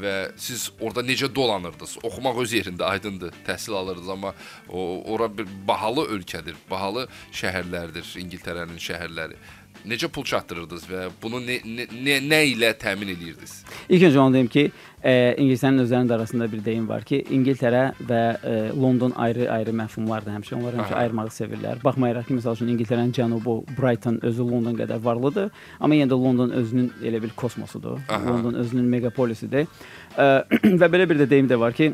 və 0.00 0.14
siz 0.40 0.68
orada 0.80 1.04
necə 1.06 1.28
dolanırdınız? 1.34 1.98
Oxumaq 2.06 2.40
öz 2.44 2.56
yerində 2.58 2.88
aydındır, 2.92 3.34
təhsil 3.46 3.76
alırdınız, 3.78 4.10
amma 4.12 4.34
o 4.68 5.02
ora 5.12 5.28
bir 5.38 5.48
bahalı 5.68 6.06
ölkədir, 6.16 6.58
bahalı 6.70 7.06
şəhərlərdir 7.34 8.16
İngiltərənin 8.22 8.80
şəhərləri. 8.82 9.38
Necə 9.86 10.08
pul 10.08 10.24
çatdırırdınız 10.26 10.84
və 10.90 11.06
bunu 11.22 11.40
nə 11.44 11.60
nə, 11.64 12.18
nə, 12.24 12.40
ilə 12.54 12.72
təmin 12.80 13.12
edirdiniz? 13.12 13.60
İlk 13.88 14.08
öncə 14.08 14.18
onu 14.18 14.34
deyim 14.34 14.48
ki, 14.50 14.64
e, 15.04 15.12
ingilislərin 15.38 15.82
özlərinin 15.84 16.14
arasında 16.16 16.48
bir 16.52 16.64
deyim 16.64 16.88
var 16.88 17.04
ki, 17.06 17.20
İngiltərə 17.30 17.82
və 18.08 18.22
e, 18.36 18.54
London 18.74 19.14
ayrı-ayrı 19.26 19.74
məfhumlardır 19.82 20.34
həmişə. 20.36 20.56
Onlar 20.58 20.78
həmişə 20.80 20.94
Aha. 20.94 21.04
ayırmağı 21.04 21.32
sevirlər. 21.36 21.84
Baxmayaraq 21.84 22.26
ki, 22.30 22.38
məsəl 22.40 22.58
üçün 22.58 22.72
İngiltərənin 22.74 23.14
cənubu 23.16 23.58
Brighton 23.78 24.18
özü 24.26 24.48
London 24.50 24.80
qədər 24.80 25.02
varlıdır, 25.04 25.52
amma 25.80 26.00
yenə 26.00 26.10
də 26.10 26.20
London 26.24 26.50
özünün 26.62 26.90
elə 27.06 27.22
bir 27.22 27.36
kosmosudur. 27.38 28.00
Aha. 28.08 28.22
London 28.30 28.58
özünün 28.64 28.90
megapolisidir. 28.96 29.70
E, 30.18 30.28
və 30.82 30.90
belə 30.90 31.08
bir 31.08 31.22
də 31.22 31.30
deyim 31.30 31.50
də 31.50 31.60
var 31.60 31.76
ki, 31.76 31.92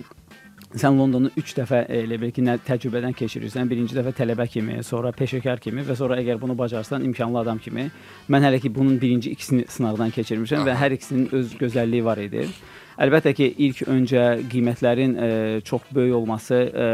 sən 0.79 0.99
Londonu 0.99 1.31
3 1.37 1.55
dəfə 1.61 1.83
e, 1.87 2.02
elə 2.07 2.19
bil 2.21 2.33
ki, 2.35 2.45
nə 2.47 2.59
təcrübədən 2.67 3.14
keçirirsən. 3.17 3.69
Birinci 3.71 3.97
dəfə 3.97 4.14
tələbə 4.17 4.47
kimi, 4.50 4.81
sonra 4.87 5.12
peşəkar 5.17 5.61
kimi 5.62 5.85
və 5.87 5.97
sonra 5.99 6.19
əgər 6.23 6.41
bunu 6.41 6.57
bacarsan 6.59 7.05
imkanlı 7.09 7.43
adam 7.43 7.61
kimi. 7.62 7.88
Mən 8.33 8.47
hələ 8.47 8.61
ki 8.62 8.73
bunun 8.75 9.00
birinci 9.00 9.33
ikisini 9.37 9.67
sınaqdan 9.69 10.14
keçirmişəm 10.17 10.67
və 10.67 10.76
Aha. 10.76 10.85
hər 10.85 10.97
ikisinin 10.97 11.29
öz 11.38 11.57
gözəlliyi 11.61 12.05
var 12.05 12.23
idi. 12.23 12.47
Əlbəttə 13.02 13.33
ki, 13.35 13.47
ilk 13.67 13.81
öncə 13.88 14.23
qiymətlərin 14.52 15.14
e, 15.17 15.29
çox 15.64 15.88
böyük 15.97 16.14
olması 16.19 16.55
e, 16.55 16.87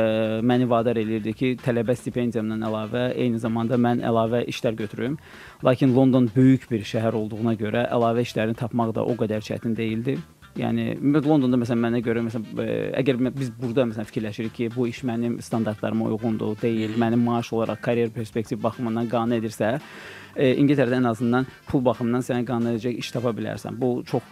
məni 0.47 0.68
vadar 0.70 0.97
eləyirdi 1.00 1.35
ki, 1.35 1.52
tələbə 1.64 1.97
stipendiyamdan 1.99 2.62
əlavə 2.68 3.04
eyni 3.18 3.42
zamanda 3.42 3.76
mən 3.76 4.04
əlavə 4.06 4.44
işlər 4.52 4.78
götürüm. 4.78 5.18
Lakin 5.66 5.94
London 5.97 6.30
böyük 6.37 6.70
bir 6.70 6.87
şəhər 6.87 7.18
olduğuna 7.18 7.58
görə 7.58 7.88
əlavə 7.90 8.23
işlərini 8.26 8.58
tapmaq 8.58 8.94
da 8.94 9.04
o 9.04 9.18
qədər 9.18 9.42
çətin 9.44 9.75
deyildi. 9.76 10.18
Yəni 10.58 10.96
Londonda 11.22 11.58
məsələn 11.60 11.82
mənə 11.84 12.00
görə 12.02 12.24
məsələn 12.26 12.94
əgər 12.98 13.20
biz 13.36 13.52
burada 13.60 13.86
məsələn 13.92 14.08
fikirləşirik 14.08 14.54
ki, 14.56 14.70
bu 14.74 14.88
iş 14.90 15.04
mənim 15.06 15.38
standartlarıma 15.44 16.08
uyğundur, 16.10 16.56
deyil, 16.62 16.96
mənim 16.98 17.22
maaş 17.28 17.52
olaraq 17.54 17.82
karyer 17.84 18.10
perspektiv 18.14 18.62
baxımından 18.64 19.06
qane 19.12 19.38
edirsə, 19.38 19.76
e, 20.34 20.54
İngiltərədə 20.58 20.98
ən 20.98 21.10
azından 21.12 21.46
pul 21.68 21.84
baxımından 21.86 22.26
sənə 22.26 22.46
qane 22.48 22.74
edəcək 22.74 22.98
iş 23.04 23.12
tapa 23.14 23.34
bilərsən. 23.38 23.78
Bu 23.78 24.02
çox 24.10 24.26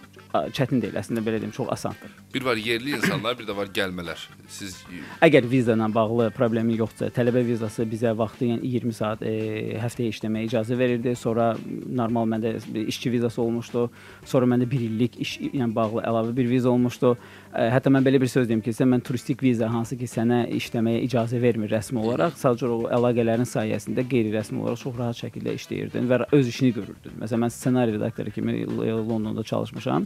çətin 0.57 0.83
deyil, 0.83 0.97
əslində 1.01 1.23
belə 1.27 1.41
deyim, 1.43 1.53
çox 1.55 1.69
asandır. 1.75 2.13
Bir 2.35 2.45
var 2.47 2.59
yerli 2.61 2.95
insanlar, 2.97 3.37
bir 3.39 3.49
də 3.49 3.57
var 3.57 3.71
gəlmələr. 3.75 4.23
Siz 4.53 4.77
Əgər 5.25 5.49
viza 5.51 5.77
ilə 5.77 5.89
bağlı 5.95 6.29
problemi 6.37 6.77
yoxdursa, 6.79 7.11
tələbə 7.17 7.43
vizası 7.47 7.87
bizə 7.89 8.13
vaxtı 8.19 8.51
yəni 8.53 8.71
20 8.77 8.97
saat 8.97 9.25
e, 9.27 9.35
həftəyə 9.83 10.15
işləməyə 10.15 10.51
icazə 10.51 10.79
verirdi. 10.79 11.17
Sonra 11.19 11.53
normal 11.67 12.29
məndə 12.33 12.57
işçi 12.87 13.13
vizası 13.17 13.43
olmuşdu. 13.43 13.87
Sonra 14.25 14.51
məndə 14.55 14.69
1 14.71 14.87
illik 14.91 15.21
iş 15.23 15.37
ilə 15.51 15.69
bağlı 15.75 16.05
əlavə 16.07 16.37
bir 16.37 16.51
viza 16.51 16.71
olmuşdu. 16.71 17.17
Hətta 17.57 17.89
mən 17.89 18.05
belə 18.05 18.19
bir 18.21 18.29
söz 18.29 18.51
deyim 18.51 18.61
ki, 18.61 18.73
sən 18.77 18.91
mən 18.93 19.01
turistik 19.01 19.41
viza 19.41 19.71
hansı 19.73 19.97
ki 19.97 20.05
sənə 20.11 20.43
işləməyə 20.59 20.99
icazə 21.07 21.39
vermir 21.41 21.71
rəsmi 21.73 22.03
olaraq, 22.03 22.35
sadəcə 22.37 22.69
o 22.69 22.77
əlaqələrin 22.93 23.49
sayəsində 23.49 24.05
qeyri-rəsmi 24.11 24.61
olaraq 24.61 24.83
çox 24.83 24.99
rahat 24.99 25.21
şəkildə 25.23 25.55
işləyirdin 25.57 26.11
və 26.11 26.19
öz 26.37 26.51
işini 26.53 26.75
görürdün. 26.77 27.17
Məsələn, 27.23 27.47
mən 27.47 27.55
ssenari 27.55 27.97
redaktoru 27.97 28.35
kimi 28.37 28.59
Londonda 28.69 29.47
çalışmışam. 29.47 30.05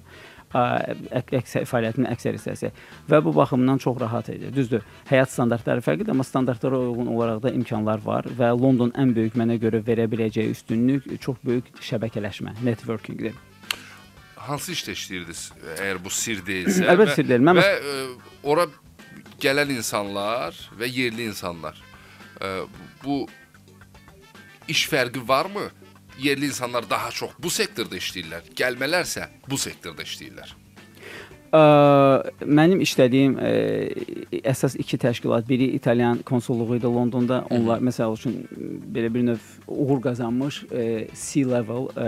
Əksər 0.54 1.66
fəaliyyətimin 1.66 2.10
əksər 2.14 2.38
hissəsi 2.38 2.70
və 3.10 3.22
bu 3.26 3.34
baxımdan 3.34 3.82
çox 3.82 3.98
rahat 3.98 4.30
idi. 4.30 4.54
Düzdür, 4.54 4.86
həyat 5.10 5.34
standartları 5.34 5.82
fərqlidir, 5.82 6.14
amma 6.14 6.26
standartlara 6.26 6.78
uyğun 6.86 7.10
olaraq 7.16 7.42
da 7.48 7.54
imkanlar 7.54 8.02
var 8.06 8.30
və 8.30 8.54
London 8.54 8.94
ən 8.94 9.14
böyük 9.16 9.38
mənə 9.38 9.58
görə 9.62 9.82
verə 9.86 10.06
biləcəyi 10.10 10.54
üstünlük 10.54 11.16
çox 11.18 11.42
böyük 11.46 11.70
şəbəkələşmə, 11.82 12.60
networkingdir. 12.62 13.49
Hansı 14.46 14.72
işdə 14.76 14.94
işləyirdiniz? 14.96 15.42
Əgər 15.76 16.00
bu 16.04 16.10
sir 16.14 16.40
deyilsə. 16.46 16.86
Əlbəttə 16.88 17.12
və- 17.12 17.18
sir 17.18 17.28
deyil. 17.28 17.44
Mən 17.48 17.60
və 17.60 17.66
ə, 17.66 17.98
ora 18.52 18.66
gələn 19.40 19.72
insanlar 19.76 20.56
və 20.80 20.88
yerli 20.90 21.26
insanlar 21.30 21.76
ə, 22.40 22.66
bu 23.04 23.22
iş 24.68 24.86
fərqi 24.90 25.22
varmı? 25.28 25.68
Yerli 26.20 26.50
insanlar 26.50 26.84
daha 26.90 27.10
çox 27.16 27.30
bu 27.40 27.48
sektorda 27.50 27.96
işləyirlər. 27.96 28.50
Gəlmələrsə 28.58 29.28
bu 29.48 29.56
sektorda 29.58 30.04
işləyirlər. 30.04 30.50
Ə, 31.50 31.60
mənim 32.46 32.78
işlədiyim 32.84 33.32
ə, 33.42 33.48
əsas 34.52 34.76
iki 34.78 34.94
təşkilat, 35.02 35.48
biri 35.48 35.66
İtalyan 35.74 36.20
konsulluğu 36.22 36.76
idi 36.76 36.86
Londonda. 36.86 37.40
Onlar 37.50 37.82
məsəl 37.82 38.14
üçün 38.14 38.36
belə 38.94 39.10
bir 39.10 39.24
növ 39.26 39.48
uğur 39.66 39.98
qazanmış 40.04 40.60
ə, 40.70 40.84
C-level 41.10 41.88
ə, 41.90 42.06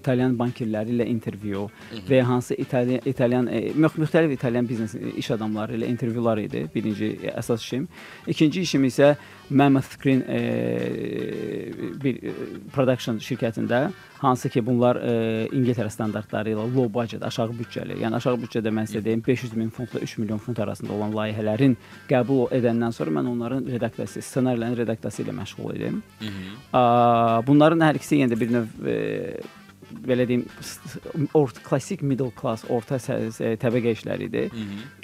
İtalyan 0.00 0.34
bankirləri 0.40 0.96
ilə 0.96 1.06
intervyu 1.12 1.68
və 2.08 2.18
ya 2.18 2.26
hansı 2.32 2.58
İtalyan 2.58 3.06
İtalyan 3.06 3.46
ə, 3.46 3.62
müx- 3.78 4.00
müxtəlif 4.02 4.34
İtalyan 4.34 4.68
biznes 4.68 4.96
iş 5.14 5.30
adamları 5.30 5.78
ilə 5.78 5.92
intervyular 5.94 6.42
idi. 6.42 6.66
Birinci 6.74 7.14
əsas 7.36 7.62
işim. 7.62 7.86
İkinci 8.26 8.66
işim 8.66 8.90
isə 8.90 9.14
Mammoth 9.50 9.94
Screen 9.94 10.22
ə, 10.24 10.38
bir 12.02 12.20
ə, 12.20 12.34
production 12.74 13.18
şirkətində 13.22 13.88
hansı 14.22 14.48
ki 14.52 14.62
bunlar 14.64 14.98
ə, 15.00 15.14
İngiltərə 15.54 15.90
standartları 15.92 16.54
ilə 16.54 16.66
low 16.74 16.88
budget, 16.92 17.24
aşağı 17.26 17.56
büdcəli, 17.58 17.98
yəni 18.02 18.18
aşağı 18.20 18.40
büdcədə 18.44 18.72
mən 18.74 18.88
sizə 18.90 19.04
deyim 19.04 19.24
500 19.26 19.56
min 19.58 19.72
funtla 19.74 20.00
3 20.04 20.16
milyon 20.22 20.40
funt 20.44 20.60
arasında 20.64 20.92
olan 20.96 21.12
layihələrin 21.16 21.76
qəbul 22.10 22.46
edəndən 22.56 22.96
sonra 22.96 23.18
mən 23.18 23.28
onların 23.34 23.68
redaksiyası, 23.74 24.22
ssenarilərin 24.24 24.80
redaksiyası 24.84 25.26
ilə 25.26 25.36
məşğul 25.42 25.76
idim. 25.76 26.00
Ə, 26.72 26.86
bunların 27.46 27.84
hər 27.88 28.00
ikisi 28.00 28.22
yenə 28.22 28.32
də 28.32 28.40
bir 28.40 28.56
növ 28.56 28.72
ə, 28.80 28.96
belə 30.06 30.26
deyim 30.28 30.44
orta 31.34 31.62
klassik 31.64 32.02
middle 32.02 32.32
class, 32.40 32.64
orta 32.68 32.98
təbəqə 32.98 33.94
işləri 33.96 34.28
idi. 34.28 34.44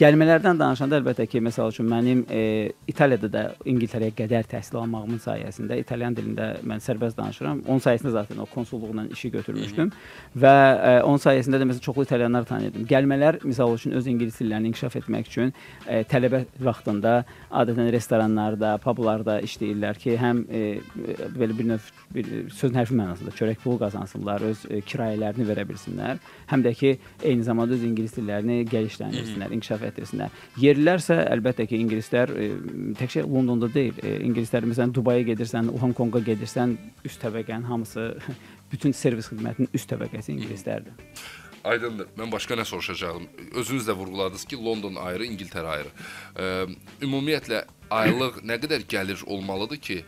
Gəlmələrdən 0.01 0.59
danışanda 0.61 1.01
əlbəttə 1.01 1.27
ki, 1.31 1.43
məsəl 1.45 1.73
üçün 1.73 1.89
mənim 1.91 2.25
e, 2.31 2.73
İtaliyada 2.91 3.31
da 3.33 3.43
İngiltərəyə 3.69 4.15
qədər 4.19 4.49
təhsil 4.51 4.81
almağımın 4.83 5.21
sayəsində 5.23 5.79
İtalyan 5.81 6.17
dilində 6.17 6.51
mən 6.67 6.83
sərbəst 6.85 7.19
danışıram. 7.19 7.63
Onun 7.67 7.83
sayəsində 7.85 8.15
zaten 8.17 8.41
o 8.43 8.47
konsulluqla 8.51 9.07
işi 9.15 9.31
götürmüşdüm 9.37 9.93
və 10.43 10.55
e, 10.55 10.95
onun 11.07 11.23
sayəsində 11.23 11.61
də 11.61 11.69
məsələn 11.71 11.87
çoxlu 11.87 12.07
İtalyanlar 12.09 12.49
tanıyırdım. 12.49 12.87
Gəlmələr 12.91 13.41
misal 13.45 13.75
üçün 13.77 13.97
öz 13.99 14.07
ingilis 14.11 14.41
dillərini 14.41 14.73
inkişaf 14.73 14.97
etmək 15.03 15.31
üçün 15.31 15.55
e, 15.87 16.03
tələbə 16.11 16.45
vaxtında 16.61 17.15
adətən 17.51 17.91
restoranlarda, 17.95 18.77
publarda 18.85 19.41
işləyirlər 19.47 20.01
ki, 20.01 20.17
həm 20.21 20.45
e, 20.49 20.65
belə 21.37 21.57
bir 21.59 21.71
növ 21.75 21.91
bir 22.15 22.31
sözün 22.51 22.81
hərfi 22.81 22.97
mənasında 22.99 23.35
çörək 23.39 23.61
pulu 23.63 23.79
qazansınlar, 23.85 24.45
öz 24.51 24.65
e, 24.71 24.80
kirayələrini 24.87 25.47
verə 25.49 25.65
bilsinlər, 25.69 26.21
həm 26.51 26.65
də 26.65 26.73
ki, 26.77 26.93
eyni 27.27 27.47
zamanda 27.47 27.77
öz 27.77 27.85
ingilis 27.87 28.15
dillərini 28.17 28.61
gəlişləndirsinlər, 28.71 29.55
inkişaf 29.57 29.85
etdirsinlər. 29.91 30.39
Yerlilərsə 30.61 31.19
əlbəttə 31.35 31.67
ki, 31.71 31.81
ingilislər 31.85 32.33
e, 32.35 32.49
təkcə 33.01 33.25
Londonda 33.27 33.71
deyil, 33.73 33.99
e, 34.05 34.17
ingilislər 34.27 34.69
məsələn 34.71 34.95
Dubaya 34.97 35.27
gedirsən, 35.29 35.73
Hong 35.83 35.97
Konga 35.97 36.23
gedirsən, 36.27 36.77
üst 37.09 37.23
təbəqənin 37.25 37.69
hamısı 37.71 38.13
bütün 38.73 38.97
servis 38.97 39.31
xidmətinin 39.33 39.71
üst 39.77 39.91
təbəqəsi 39.93 40.35
ingilislərdir. 40.37 40.97
Aydındır. 41.65 42.07
Mən 42.17 42.31
başqa 42.33 42.57
nə 42.57 42.65
soruşacağım? 42.65 43.27
Özünüz 43.61 43.89
də 43.89 43.93
vurğuladınız 43.97 44.45
ki, 44.49 44.57
London 44.65 44.97
ayrı, 44.97 45.27
İngiltərə 45.29 45.75
ayrı. 45.75 45.91
Ə, 46.33 46.47
ümumiyyətlə 47.05 47.67
aylıq 47.93 48.41
nə 48.49 48.57
qədər 48.63 48.87
gəlir 48.89 49.25
olmalıdır 49.27 49.83
ki, 49.85 49.99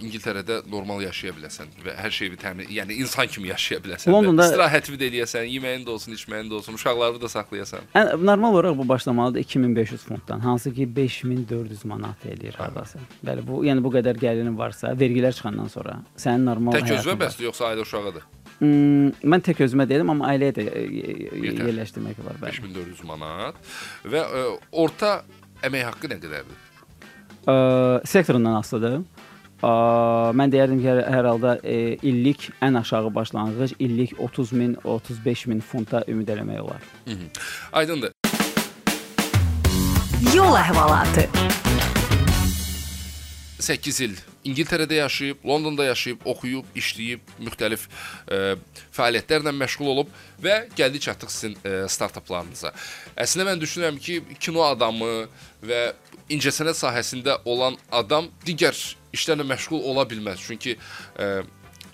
İngiltərədə 0.00 0.62
normal 0.72 1.02
yaşaya 1.04 1.34
biləsən 1.36 1.68
və 1.84 1.92
hər 2.00 2.12
şeyi 2.14 2.36
təmin, 2.40 2.68
yəni 2.72 2.94
insan 3.02 3.26
kimi 3.28 3.48
yaşaya 3.50 3.80
biləsən. 3.84 4.12
Londonda- 4.14 4.46
istirahətini 4.48 4.96
də 5.00 5.08
eləyəsən, 5.10 5.44
yeməyin 5.52 5.84
də 5.84 5.90
olsun, 5.92 6.12
içməyin 6.16 6.48
də 6.48 6.54
olsun, 6.56 6.74
uşaqlarını 6.78 7.20
da 7.20 7.28
saxlayasan. 7.28 7.80
Ən 7.94 8.14
normal 8.24 8.54
olaraq 8.54 8.78
bu 8.78 8.88
başlamalıdır 8.88 9.40
2500 9.40 10.00
funtdan, 10.08 10.40
hansı 10.40 10.72
ki 10.74 10.86
5400 10.96 11.84
manat 11.84 12.24
eləyir 12.26 12.56
hardasa. 12.56 12.98
Bəli, 13.26 13.44
bu 13.46 13.60
yəni 13.68 13.84
bu 13.84 13.92
qədər 13.92 14.16
gəlirin 14.16 14.56
varsa, 14.58 14.94
vergilər 14.96 15.36
çıxandan 15.36 15.68
sonra 15.68 15.98
sənin 16.16 16.48
normal 16.48 16.72
Tək 16.72 16.88
özünə 16.96 17.12
var. 17.18 17.20
bəsdir 17.26 17.44
yoxsa 17.50 17.68
ailə 17.72 17.84
uşağıdır? 17.84 18.22
Hmm, 18.58 19.12
mən 19.22 19.44
tək 19.46 19.60
özümə 19.68 19.84
deyirəm, 19.86 20.10
amma 20.16 20.32
ailəyə 20.32 20.54
də 20.56 20.64
e, 20.64 20.80
e, 20.88 21.52
yerləşdirmək 21.68 22.24
olar 22.24 22.40
bəli. 22.40 22.56
5400 22.64 23.04
manat 23.06 23.54
və 24.08 24.24
ə, 24.24 24.42
orta 24.72 25.12
əmək 25.62 25.84
haqqı 25.92 26.10
nə 26.10 26.18
qədərdir? 26.24 26.58
Ə, 27.46 27.54
sektorundan 28.08 28.56
asılıdır. 28.64 29.02
Ə, 29.58 29.70
mən 30.38 30.52
deyərdim 30.54 30.78
ki, 30.82 30.86
hər, 30.86 31.00
hər 31.10 31.28
halda 31.32 31.56
e, 31.66 31.96
illik 32.06 32.48
ən 32.62 32.78
aşağı 32.78 33.10
başlanğıc 33.14 33.74
illik 33.82 34.14
30 34.20 34.52
min, 34.52 34.76
35 34.84 35.46
min 35.50 35.60
funta 35.60 36.04
ümid 36.08 36.30
eləmək 36.30 36.60
olar. 36.62 36.90
Aydındır. 37.72 38.14
Yol 40.34 40.54
əhvalatı. 40.62 41.26
8 43.58 44.00
il 44.06 44.16
İngiltərədə 44.48 45.00
yaşayıb, 45.00 45.42
Londonda 45.46 45.84
yaşayıb, 45.88 46.22
oxuyub, 46.30 46.68
işləyib, 46.78 47.32
müxtəlif 47.42 47.88
ə, 48.30 48.56
fəaliyyətlərlə 48.96 49.52
məşğul 49.56 49.90
olub 49.92 50.12
və 50.42 50.60
gəldik 50.78 51.04
çatdıq 51.08 51.32
sizin 51.34 51.56
ə, 51.66 51.74
startaplarınıza. 51.90 52.72
Əslində 53.18 53.48
mən 53.50 53.62
düşünürəm 53.62 53.98
ki, 54.02 54.20
kino 54.40 54.64
adamı 54.68 55.26
və 55.66 55.82
incəsənət 56.32 56.78
sahəsində 56.80 57.40
olan 57.48 57.76
adam 57.90 58.30
digər 58.46 58.78
işlərlə 59.16 59.46
məşğul 59.52 59.84
ola 59.90 60.06
bilməz. 60.08 60.40
Çünki 60.46 60.78
ə, 61.18 61.30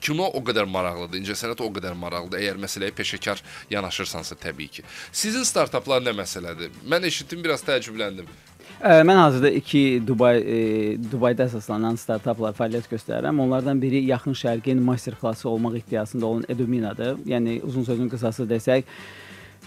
kino 0.04 0.26
o 0.37 0.40
qədər 0.44 0.68
maraqlıdır, 0.68 1.21
incəsənət 1.23 1.62
o 1.64 1.71
qədər 1.75 1.97
maraqlıdır. 1.99 2.42
Əgər 2.42 2.61
məsələyə 2.61 2.94
peşəkar 2.97 3.40
yanaşırsansa 3.73 4.37
təbii 4.42 4.68
ki. 4.78 4.85
Sizin 5.12 5.47
startaplar 5.49 6.04
nə 6.04 6.12
məsələdir? 6.16 6.75
Mən 6.90 7.09
eşitdim, 7.09 7.42
biraz 7.44 7.64
təəccübləndim. 7.64 8.28
Mən 8.85 9.17
hazırda 9.17 9.50
2 9.50 10.03
Dubay 10.07 10.38
e, 10.45 10.57
Dubayda 11.12 11.47
əsaslanan 11.49 11.95
startaplar 11.97 12.53
fəaliyyət 12.53 12.91
göstərirəm. 12.91 13.38
Onlardan 13.41 13.79
biri 13.81 14.03
yaxın 14.05 14.37
şərqin 14.37 14.83
master 14.85 15.14
klassı 15.17 15.49
olmaq 15.49 15.79
iddiasında 15.79 16.26
olan 16.26 16.45
Eduminadır. 16.53 17.14
Yəni 17.25 17.62
uzun 17.64 17.87
sözün 17.88 18.11
qısası 18.12 18.45
desək, 18.50 18.85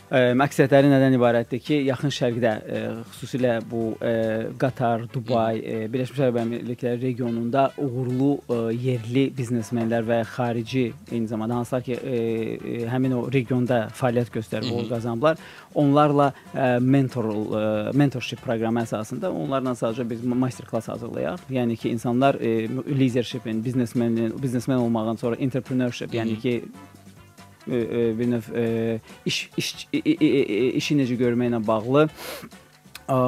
məqsədləri 0.07 0.87
nədən 0.87 1.15
ibarətdir 1.17 1.59
ki, 1.59 1.77
yaxın 1.89 2.13
şərqdə 2.15 2.51
ə, 2.55 2.81
xüsusilə 3.11 3.57
bu 3.67 3.89
ə, 3.99 4.13
Qatar, 4.59 5.03
Dubay, 5.11 5.59
ə, 5.59 5.81
Birləşmiş 5.91 6.21
Ərəb 6.23 6.39
Əmirlikləri 6.45 7.01
regionunda 7.01 7.65
uğurlu 7.83 8.29
ə, 8.47 8.59
yerli 8.71 9.25
biznesmenlər 9.35 10.07
və 10.07 10.21
xarici 10.31 10.85
eyni 11.11 11.27
zamanda 11.27 11.59
hansılar 11.59 11.83
ki, 11.83 11.99
ə, 11.99 12.23
ə, 12.55 12.77
həmin 12.93 13.17
o 13.19 13.21
regionda 13.33 13.83
fəaliyyət 13.99 14.31
göstərib 14.37 14.71
uğur 14.71 14.87
qazanıblar, 14.93 15.43
onlarla 15.75 16.31
ə, 16.31 16.69
mentor 16.79 17.27
ə, 17.27 17.67
mentorship 17.97 18.39
proqramı 18.47 18.85
əsasında 18.87 19.33
onlarla 19.35 19.75
sadəcə 19.75 20.07
biz 20.07 20.23
master 20.23 20.71
klass 20.71 20.87
hazırlayaq. 20.93 21.49
Yəni 21.51 21.75
ki, 21.81 21.91
insanlar 21.97 22.39
ə, 22.39 22.59
leadershipin, 22.87 23.59
biznesmenin, 23.65 24.37
biznesmen 24.39 24.79
olmağın 24.87 25.19
sonra 25.19 25.35
entrepreneurship, 25.43 26.15
yəni 26.15 26.39
ki, 26.39 26.61
bir 27.67 28.31
növ 28.31 28.47
ə, 28.51 28.63
iş 29.27 29.41
iş 29.59 29.73
işi 29.91 30.97
necə 30.99 31.17
görməklə 31.19 31.61
bağlı 31.67 32.07
ə, 32.07 33.19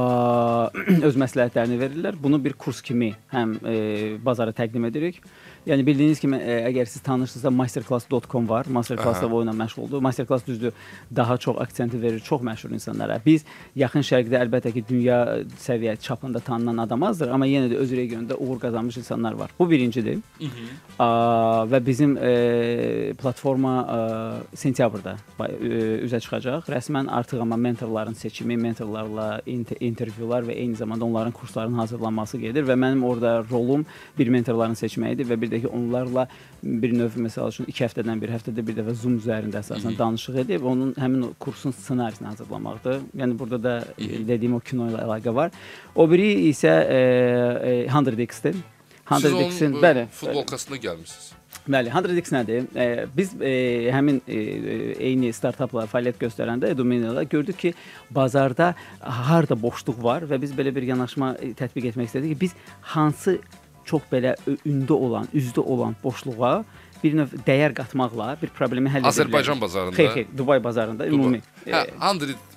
öz 1.07 1.19
məsləhətlərini 1.25 1.79
verirlər. 1.81 2.19
Bunu 2.19 2.41
bir 2.43 2.57
kurs 2.59 2.81
kimi 2.85 3.13
həm 3.33 3.57
ə, 3.59 3.75
bazara 4.23 4.55
təqdim 4.55 4.87
edirik. 4.89 5.21
Yəni 5.69 5.85
bildiyiniz 5.85 6.19
kimi 6.21 6.39
ə, 6.41 6.55
əgər 6.71 6.89
siz 6.89 7.03
tanışsınızsa 7.05 7.51
masterclass.com 7.53 8.47
var. 8.49 8.69
Masterclass 8.73 9.21
da 9.21 9.29
bu 9.29 9.43
ilə 9.43 9.53
məşğuldur. 9.57 10.01
Masterclass 10.01 10.47
düzdür, 10.47 10.73
daha 11.15 11.37
çox 11.37 11.59
aksenti 11.61 12.01
verir 12.01 12.19
çox 12.25 12.41
məşhur 12.41 12.73
insanlara. 12.73 13.19
Biz 13.25 13.45
yaxın 13.77 14.05
şərqdə 14.09 14.39
əlbəttə 14.43 14.73
ki, 14.73 14.83
dünya 14.89 15.19
səviyyə 15.61 15.97
çapında 16.01 16.39
tanınan 16.39 16.85
adam 16.85 17.03
azdır, 17.11 17.29
amma 17.35 17.47
yenə 17.47 17.69
də 17.69 17.77
öz 17.77 17.91
regionunda 18.01 18.37
uğur 18.37 18.59
qazanmış 18.59 18.97
insanlar 18.97 19.37
var. 19.37 19.53
Bu 19.59 19.69
birincidir. 19.69 20.17
Ə, 20.97 21.09
və 21.69 21.81
bizim 21.85 22.17
e, 22.17 23.13
platforma 23.21 23.75
e, 23.83 24.57
sentyabrda 24.57 25.15
e, 25.45 25.69
üzə 26.07 26.21
çıxacaq. 26.23 26.65
Rəsmən 26.73 27.11
artıq 27.13 27.43
amma 27.45 27.57
mentorların 27.57 28.17
seçimi, 28.17 28.57
mentorlarla 28.57 29.41
inter 29.45 29.77
intervyular 29.79 30.47
və 30.49 30.57
eyni 30.57 30.75
zamanda 30.75 31.05
onların 31.05 31.31
kurslarının 31.31 31.77
hazırlanması 31.83 32.37
gedir 32.41 32.65
və 32.67 32.77
mənim 32.79 33.03
orada 33.05 33.37
rolum 33.51 33.85
bir 34.17 34.33
mentorların 34.33 34.77
seçməkdir 34.79 35.29
və 35.29 35.39
bir 35.41 35.51
də 35.53 35.58
ki, 35.63 35.71
onlarla 35.79 36.27
bir 36.63 36.93
növ 36.95 37.17
məsəl 37.25 37.51
üçün 37.53 37.69
2 37.71 37.85
həftədən 37.85 38.21
bir 38.21 38.33
həftədə 38.35 38.65
bir 38.67 38.77
dəfə 38.79 38.95
Zoom 39.01 39.19
üzərində 39.21 39.61
əsasən 39.63 39.97
danışıq 39.99 40.41
edib 40.43 40.67
onun 40.69 40.93
həmin 40.99 41.29
o 41.29 41.31
kursun 41.39 41.75
ssenarisini 41.75 42.27
hazırlamaqdır. 42.31 43.01
Yəni 43.21 43.39
burada 43.39 43.63
da 43.63 43.75
e, 43.97 44.25
dediyim 44.27 44.59
o 44.59 44.59
kino 44.59 44.89
ilə 44.91 45.03
əlaqə 45.05 45.35
var. 45.35 45.55
O 45.95 46.09
biri 46.11 46.29
isə 46.49 46.75
e, 46.83 47.01
e, 47.71 47.75
100x-dir. 47.87 48.61
Siz 49.09 49.31
100x-in 49.33 49.71
onun 49.73 49.83
bəli, 49.83 50.07
futbolkasına 50.13 50.77
gəlmisiniz. 50.77 51.33
Bəli, 51.69 51.91
100x 51.93 52.31
nədir? 52.33 52.67
E, 52.73 52.85
biz 53.13 53.33
e, 53.41 53.53
həmin 53.93 54.21
e, 54.25 54.37
e, 54.37 54.77
eyni 55.09 55.29
startaplar 55.35 55.89
fəaliyyət 55.91 56.17
göstərəndə 56.21 56.71
Eduminala 56.73 57.23
gördük 57.29 57.57
ki, 57.61 57.73
bazarda 58.15 58.71
harda 58.99 59.57
boşluq 59.59 59.99
var 60.03 60.25
və 60.29 60.39
biz 60.41 60.53
belə 60.57 60.73
bir 60.75 60.87
yanaşma 60.89 61.35
e, 61.37 61.51
tətbiq 61.59 61.91
etmək 61.91 62.09
istədik 62.09 62.33
ki, 62.33 62.39
biz 62.47 62.55
hansı 62.95 63.37
çox 63.89 64.05
belə 64.11 64.35
ündə 64.65 64.93
olan, 64.93 65.27
üzdə 65.33 65.59
olan 65.65 65.95
boşluğa 66.03 66.53
bir 66.99 67.13
növ 67.15 67.31
dəyər 67.47 67.71
qatmaqla 67.77 68.25
bir 68.41 68.49
problemi 68.51 68.89
həll 68.91 69.05
edə 69.05 69.07
Azərbaycan 69.07 69.55
bilərik. 69.55 69.61
bazarında? 69.61 69.95
Xeyr, 69.95 70.09
xeyr, 70.17 70.25
Dubay 70.37 70.59
bazarında 70.63 71.05
ümumi. 71.07 71.37
Hə, 71.65 71.85
e, 71.87 71.93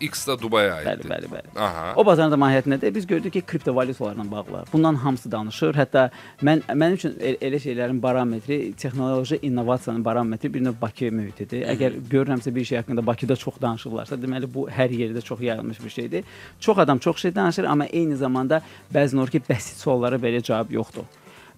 100x 0.02 0.24
da 0.28 0.34
Dubaya 0.42 0.72
Bəli, 0.80 0.88
aiddir. 0.88 1.10
bəli, 1.12 1.28
bəli. 1.30 1.52
Aha. 1.66 1.92
O 1.96 2.02
bazarın 2.06 2.32
da 2.34 2.38
mahiyyəti 2.42 2.72
nədir? 2.72 2.94
Biz 2.94 3.06
gördük 3.06 3.32
ki, 3.32 3.42
kriptovalyutalarla 3.46 4.26
bağlı. 4.30 4.64
Bundan 4.72 4.94
hamısı 5.04 5.30
danışır. 5.32 5.74
Hətta 5.78 6.08
mən 6.42 6.62
mənim 6.74 6.94
üçün 6.98 7.14
el- 7.20 7.38
elə 7.48 7.60
şeylərin 7.66 8.02
barometri, 8.02 8.72
texnoloji 8.72 9.38
innovasiyanın 9.42 10.04
barometri 10.04 10.54
bir 10.54 10.64
növ 10.64 10.74
Bakı 10.82 11.12
mühitidir. 11.12 11.62
Əgər 11.76 11.92
görürəmsə 12.10 12.54
bir 12.54 12.64
şey 12.64 12.78
haqqında 12.82 13.06
Bakıda 13.06 13.36
çox 13.36 13.54
danışırlarsa, 13.62 14.14
deməli 14.18 14.50
bu 14.54 14.66
hər 14.70 14.90
yerdə 14.90 15.20
çox 15.22 15.40
yayılmış 15.40 15.84
bir 15.84 15.90
şeydir. 15.90 16.24
Çox 16.60 16.78
adam 16.78 16.98
çox 16.98 17.16
şey 17.22 17.34
danışır, 17.34 17.64
amma 17.64 17.84
eyni 17.86 18.16
zamanda 18.16 18.62
bəzən 18.94 19.18
olur 19.22 19.28
ki, 19.30 19.40
bəsit 19.50 19.78
suallara 19.86 20.16
belə 20.16 20.42
cavab 20.42 20.70
yoxdur. 20.70 21.06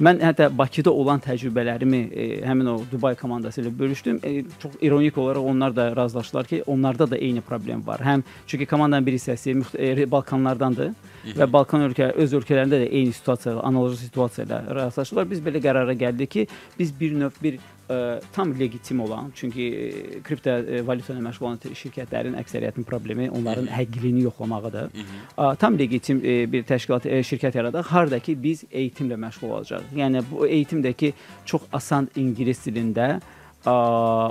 Mən 0.03 0.19
hətta 0.19 0.49
Bakıda 0.51 0.91
olan 0.91 1.21
təcrübələrimi 1.23 1.99
e, 2.11 2.25
həmin 2.43 2.67
o 2.73 2.75
Dubay 2.91 3.15
komandası 3.15 3.63
ilə 3.63 3.71
bölüşdüm. 3.79 4.19
E, 4.27 4.45
çox 4.63 4.73
ironik 4.83 5.19
olaraq 5.19 5.47
onlar 5.51 5.77
da 5.77 5.97
razılaşdılar 5.97 6.47
ki, 6.51 6.63
onlarda 6.67 7.11
da 7.11 7.17
eyni 7.17 7.41
problem 7.41 7.87
var. 7.87 8.01
Həm 8.03 8.23
çünki 8.47 8.67
komandanın 8.67 9.07
bir 9.07 9.15
hissəsi 9.15 9.55
e, 9.79 10.11
Balkanlardandır 10.11 10.91
və 11.39 11.51
Balkan 11.53 11.87
ölkə 11.87 12.11
öz 12.11 12.35
ölkələrində 12.41 12.83
də 12.83 12.89
eyni 12.91 13.13
situasiya, 13.15 13.61
analoji 13.63 14.03
situasiya 14.09 14.49
ilə 14.49 14.61
rastlaşdılar. 14.81 15.31
Biz 15.31 15.45
belə 15.47 15.63
qərara 15.63 15.95
gəldik 15.95 16.35
ki, 16.35 16.47
biz 16.79 16.91
bir 17.01 17.15
növ 17.21 17.39
bir 17.43 17.61
ə, 17.89 18.21
tam 18.33 18.55
legitim 18.59 19.01
olan, 19.05 19.31
çünki 19.37 19.67
ə, 19.71 20.21
kripto 20.25 20.51
ə, 20.51 20.81
valyuta 20.87 21.15
ilə 21.15 21.25
məşğul 21.29 21.49
olan 21.49 21.77
şirkətlərin 21.81 22.39
əksəriyyətinin 22.41 22.89
problemi 22.89 23.29
onların 23.31 23.69
həqiqiliyini 23.73 24.25
yoxlamağıdır. 24.29 24.91
Ə, 25.37 25.51
tam 25.61 25.79
legitim 25.81 26.23
ə, 26.23 26.37
bir 26.51 26.67
təşkilat 26.69 27.09
ə, 27.09 27.23
şirkət 27.27 27.59
yaradaq, 27.61 27.91
harda 27.93 28.21
ki 28.21 28.37
biz 28.43 28.65
eğitimlə 28.71 29.19
məşğul 29.27 29.57
olacağıq. 29.59 29.93
Yəni 30.01 30.25
bu 30.31 30.47
eğitimdəki 30.49 31.13
çox 31.51 31.69
asan 31.73 32.09
ingilis 32.17 32.65
dilində 32.67 33.19
ə, 33.65 33.77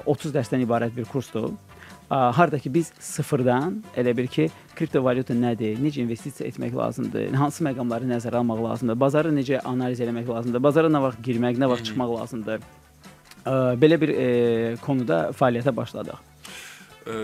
30 0.06 0.36
dərsdən 0.38 0.66
ibarət 0.68 0.98
bir 0.98 1.10
kursdur. 1.10 1.54
Ə, 1.54 2.18
Harda 2.36 2.60
ki 2.60 2.74
biz 2.74 2.92
sıfırdan 3.00 3.80
elə 3.98 4.12
bir 4.18 4.28
ki 4.28 4.50
kriptovalyuta 4.76 5.34
nədir, 5.34 5.80
necə 5.82 6.04
investisiya 6.04 6.50
etmək 6.52 6.76
lazımdır, 6.78 7.34
hansı 7.40 7.66
məqamları 7.66 8.10
nəzərə 8.10 8.42
almaq 8.42 8.62
lazımdır, 8.68 9.00
bazarı 9.00 9.34
necə 9.34 9.62
analiz 9.66 10.02
etmək 10.04 10.30
lazımdır, 10.30 10.64
bazara 10.64 10.92
nə 10.94 11.02
vaxt 11.08 11.24
girmək, 11.26 11.58
nə 11.62 11.70
vaxt 11.72 11.90
çıxmaq 11.90 12.18
lazımdır. 12.20 12.66
Ə, 13.44 13.76
Belə 13.80 13.98
bir 14.02 14.10
e, 14.16 14.28
konuda 14.84 15.30
fəaliyyətə 15.36 15.74
başladıq. 15.76 16.20
Ə, 17.04 17.18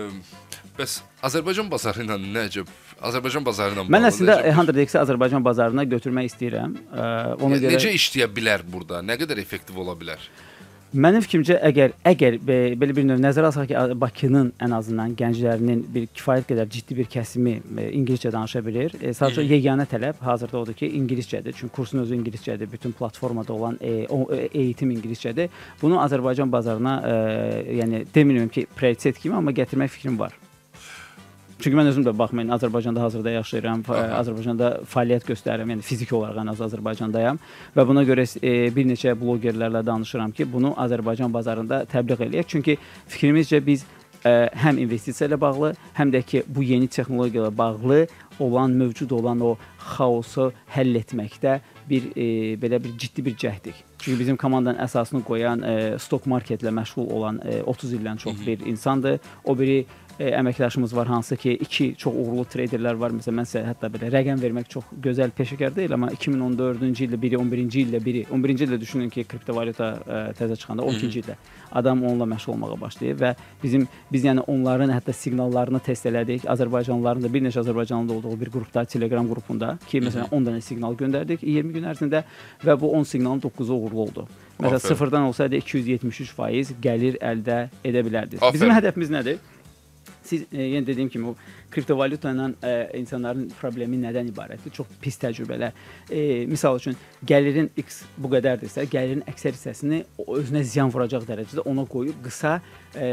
bəs 0.76 0.98
Azərbaycan 1.24 1.70
bazarı 1.72 2.04
ilə 2.04 2.18
nə 2.20 2.46
əcəb? 2.50 2.68
Azərbaycan 3.08 3.44
bazarı 3.46 3.76
ilə 3.78 3.86
Mən 3.88 4.04
əslində 4.10 4.34
necə- 4.44 4.52
100x-i 4.60 4.98
Azərbaycan 5.00 5.44
bazarına 5.44 5.86
götürmək 5.88 6.28
istəyirəm. 6.34 6.74
Ə, 6.92 7.08
Ona 7.40 7.54
Ne- 7.56 7.60
görə 7.64 7.74
necə 7.78 7.92
işləyə 7.96 8.28
bilər 8.36 8.62
burada? 8.64 9.00
Nə 9.00 9.16
qədər 9.22 9.40
effektiv 9.40 9.78
ola 9.80 9.94
bilər? 9.96 10.20
Mənim 10.90 11.22
fikrimcə 11.22 11.54
əgər 11.68 11.92
əgər 12.10 12.36
be, 12.42 12.54
belə 12.74 12.94
bir 12.96 13.04
növ 13.06 13.20
nəzərə 13.22 13.52
alsaq 13.52 13.68
ki, 13.70 13.94
Bakının 14.02 14.48
ən 14.66 14.72
azından 14.74 15.12
gənclərinin 15.14 15.84
bir 15.94 16.08
kifayət 16.10 16.48
qədər 16.48 16.66
ciddi 16.74 16.96
bir 16.98 17.06
kəsimi 17.12 17.52
e, 17.60 17.84
ingiliscə 17.94 18.32
danışa 18.34 18.58
bilir. 18.66 18.96
E, 18.98 19.12
sadəcə 19.14 19.46
yeganə 19.46 19.86
tələb 19.86 20.18
hazırda 20.26 20.58
odur 20.64 20.74
ki, 20.74 20.90
ingiliscədir. 20.98 21.54
Çünki 21.54 21.76
kursun 21.78 22.02
özü 22.02 22.18
ingiliscədir. 22.18 22.66
Bütün 22.72 22.90
platformada 22.98 23.54
olan 23.54 23.78
e, 23.78 24.08
o 24.10 24.24
e, 24.34 24.48
eğitim 24.50 24.90
ingiliscədir. 24.96 25.54
Bunu 25.78 26.02
Azərbaycan 26.02 26.50
bazarına 26.50 26.98
e, 27.06 27.16
yəni 27.84 28.04
demirəm 28.10 28.50
ki, 28.50 28.66
prioritet 28.74 29.22
kimi, 29.22 29.38
amma 29.38 29.54
gətirmək 29.54 29.94
fikrim 29.94 30.18
var. 30.18 30.34
Çünki 31.60 31.76
mən 31.76 31.90
özüm 31.90 32.04
də 32.06 32.12
baxmayın, 32.16 32.54
Azərbaycanda 32.56 33.02
hazırda 33.04 33.34
yaşayıram. 33.34 33.82
Azərbaycanda 34.16 34.70
fəaliyyət 34.88 35.26
göstərirəm, 35.28 35.74
yəni 35.74 35.84
fiziki 35.84 36.14
olaraq 36.16 36.40
ən 36.40 36.52
az 36.54 36.62
Azərbaycandayam 36.64 37.40
və 37.76 37.84
buna 37.88 38.04
görə 38.08 38.24
e, 38.40 38.70
bir 38.72 38.88
neçə 38.88 39.12
bloqerlərlə 39.20 39.84
danışıram 39.86 40.32
ki, 40.32 40.48
bunu 40.52 40.72
Azərbaycan 40.80 41.32
bazarında 41.32 41.82
təbliğ 41.92 42.24
eləyək. 42.28 42.48
Çünki 42.54 42.78
fikrimizcə 43.12 43.60
biz 43.66 43.84
ə, 44.24 44.48
həm 44.64 44.80
investisiya 44.86 45.28
ilə 45.28 45.40
bağlı, 45.40 45.74
həm 45.98 46.16
də 46.16 46.24
ki 46.32 46.44
bu 46.48 46.64
yeni 46.64 46.88
texnologiyalarla 46.88 47.58
bağlı 47.58 48.06
olan 48.40 48.70
mövcud 48.70 49.10
olan 49.10 49.40
o 49.44 49.54
xaosu 49.96 50.50
həll 50.72 50.96
etməkdə 50.96 51.58
bir 51.90 52.10
e, 52.16 52.56
belə 52.60 52.80
bir 52.82 52.96
ciddi 52.98 53.24
bir 53.24 53.36
cəhdik. 53.36 53.84
Çünki 53.98 54.18
bizim 54.20 54.36
komandanın 54.40 54.80
əsasını 54.86 55.24
qoyan 55.28 55.62
e, 55.62 55.74
stok 56.00 56.24
marketlə 56.24 56.72
məşğul 56.72 57.10
olan 57.12 57.40
e, 57.44 57.62
30 57.62 57.98
ildən 57.98 58.22
çox 58.24 58.46
bir 58.46 58.64
insandır. 58.66 59.20
O 59.44 59.58
biri 59.58 59.84
e, 60.20 60.30
əməkdaşımız 60.36 60.96
var 60.96 61.06
hansı 61.06 61.36
ki, 61.36 61.52
iki 61.64 61.94
çox 61.98 62.14
uğurlu 62.14 62.44
treyderlər 62.52 62.98
var. 63.00 63.14
Məsələn, 63.16 63.40
mən 63.40 63.48
sizə 63.48 63.64
hətta 63.64 63.88
belə 63.92 64.10
rəqəm 64.12 64.42
vermək 64.42 64.68
çox 64.74 64.90
gözəl 65.06 65.32
peşəkar 65.36 65.72
deyil, 65.76 65.96
amma 65.96 66.10
2014-cü 66.16 67.06
ildə 67.08 67.20
biri, 67.22 67.40
11-ci 67.40 67.86
ildə 67.86 68.02
biri, 68.04 68.26
11-ci 68.28 68.68
ildə 68.68 68.80
düşünün 68.80 69.08
ki, 69.14 69.24
kriptovalyuta 69.30 69.88
ə, 69.96 70.20
təzə 70.38 70.58
çıxanda 70.60 70.84
12-ci 70.84 71.24
ildə 71.24 71.38
adam 71.72 72.04
onunla 72.04 72.24
məşğul 72.24 72.52
olmağa 72.52 72.80
başlayıb 72.80 73.20
və 73.20 73.34
bizim 73.62 73.86
biz 74.12 74.24
yəni 74.24 74.42
onların 74.46 74.90
hətta 74.90 75.12
siqnallarını 75.14 75.80
test 75.86 76.06
elədik. 76.06 76.46
Azərbaycanlıların 76.50 77.22
da 77.22 77.32
bir 77.32 77.44
neçə 77.44 77.60
Azərbaycanlı 77.62 78.12
olduğu 78.12 78.40
bir 78.40 78.50
qrupda, 78.50 78.84
Telegram 78.84 79.28
qrupunda 79.28 79.76
ki, 79.86 80.02
məsələn 80.06 80.34
10 80.34 80.48
dənə 80.48 80.64
siqnal 80.66 80.98
göndərdik 80.98 81.44
20 81.46 81.76
gün 81.76 81.86
ərzində 81.92 82.24
və 82.64 82.76
bu 82.80 82.90
10 82.98 83.06
siqnalın 83.12 83.40
9-u 83.46 83.78
uğurlu 83.78 84.02
oldu. 84.08 84.26
Məsələn, 84.60 84.82
sıfırdan 84.88 85.30
olsaydı 85.30 85.62
273% 85.62 86.74
gəlir 86.82 87.16
əldə 87.22 87.62
edə 87.84 88.04
bilərdiniz. 88.04 88.44
Bizim 88.52 88.74
hədəfimiz 88.74 89.14
nədir? 89.14 89.38
Siz 90.24 90.44
e, 90.52 90.62
yenə 90.62 90.86
dediyim 90.86 91.08
kimi 91.10 91.30
o 91.30 91.34
kriptovalyuta 91.72 92.30
ilə 92.34 92.46
e, 92.62 92.72
insanların 93.00 93.48
problemi 93.60 93.98
nədən 94.00 94.30
ibarətdir? 94.30 94.72
Çox 94.74 94.90
pis 95.02 95.18
təcrübələr. 95.20 95.74
E, 96.10 96.46
misal 96.50 96.78
üçün 96.78 96.96
gəlirin 97.26 97.70
X 97.80 98.02
bu 98.20 98.30
qədərdirsə, 98.34 98.86
gəlirin 98.90 99.24
əksər 99.30 99.56
hissəsini 99.56 100.02
özünə 100.26 100.62
ziyan 100.66 100.92
vuracaq 100.94 101.26
dərəcədə 101.28 101.66
ona 101.70 101.86
qoyub 101.90 102.22
qısa 102.26 102.56
e, 102.94 103.10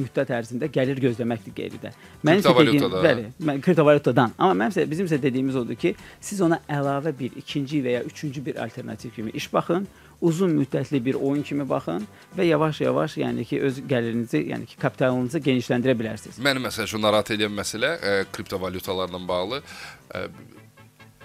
müddət 0.00 0.34
ərzində 0.40 0.70
gəlir 0.72 1.00
gözləməkdir 1.06 1.56
qeyridə. 1.56 1.94
Mənim 2.26 2.44
dediyim, 2.46 2.98
bəli, 2.98 3.26
mən 3.46 3.64
kriptovalyutadan. 3.64 4.36
Amma 4.38 4.64
mənim 4.64 4.74
isə 4.74 4.86
bizim 4.90 5.10
isə 5.10 5.20
dediyimiz 5.22 5.58
odur 5.62 5.78
ki, 5.80 5.94
siz 6.20 6.42
ona 6.44 6.60
əlavə 6.68 7.14
bir 7.16 7.36
ikinci 7.40 7.82
və 7.84 7.98
ya 7.98 8.06
üçüncü 8.06 8.44
bir 8.46 8.62
alternativ 8.64 9.14
kimi 9.16 9.34
iş 9.36 9.52
baxın 9.52 9.86
uzun 10.20 10.52
müddətli 10.56 11.00
bir 11.04 11.14
oyun 11.14 11.42
kimi 11.42 11.68
baxın 11.68 12.06
və 12.36 12.46
yavaş-yavaş, 12.48 13.16
yəni 13.22 13.44
ki, 13.48 13.60
öz 13.66 13.80
gəlirinizi, 13.90 14.42
yəni 14.52 14.68
ki, 14.70 14.76
kapitalınızı 14.80 15.40
genişləndirə 15.46 15.96
bilərsiniz. 15.98 16.40
Məni 16.44 16.62
məsəl 16.64 16.88
üçün 16.88 17.02
narahat 17.04 17.32
edən 17.36 17.54
məsələ 17.56 17.94
ə, 17.96 18.12
e, 18.20 18.26
kriptovalyutalarla 18.32 19.20
bağlı 19.28 19.62
ə, 19.62 20.20
e, 20.20 20.24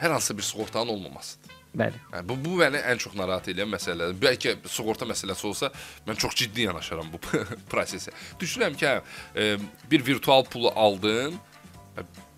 hər 0.01 0.15
hansı 0.15 0.37
bir 0.37 0.47
sığortanın 0.47 0.95
olmamasıdır. 0.95 1.53
Bəli. 1.75 1.99
Hə, 2.11 2.21
bu 2.23 2.37
bu 2.39 2.59
məni 2.61 2.79
ən 2.87 2.99
çox 3.03 3.17
narahat 3.19 3.49
edən 3.51 3.67
məsələdir. 3.67 4.15
Bəlkə 4.21 4.55
sığorta 4.71 5.07
məsələsi 5.07 5.47
olsa, 5.47 5.71
mən 6.07 6.19
çox 6.19 6.35
ciddi 6.39 6.69
yanaşaram 6.69 7.11
bu 7.11 7.19
prosesə. 7.71 8.15
Düşünürəm 8.39 8.79
ki, 8.79 8.87
hə, 8.87 9.01
e, 9.35 9.89
bir 9.91 10.05
virtual 10.07 10.47
pulu 10.47 10.71
aldın, 10.75 11.35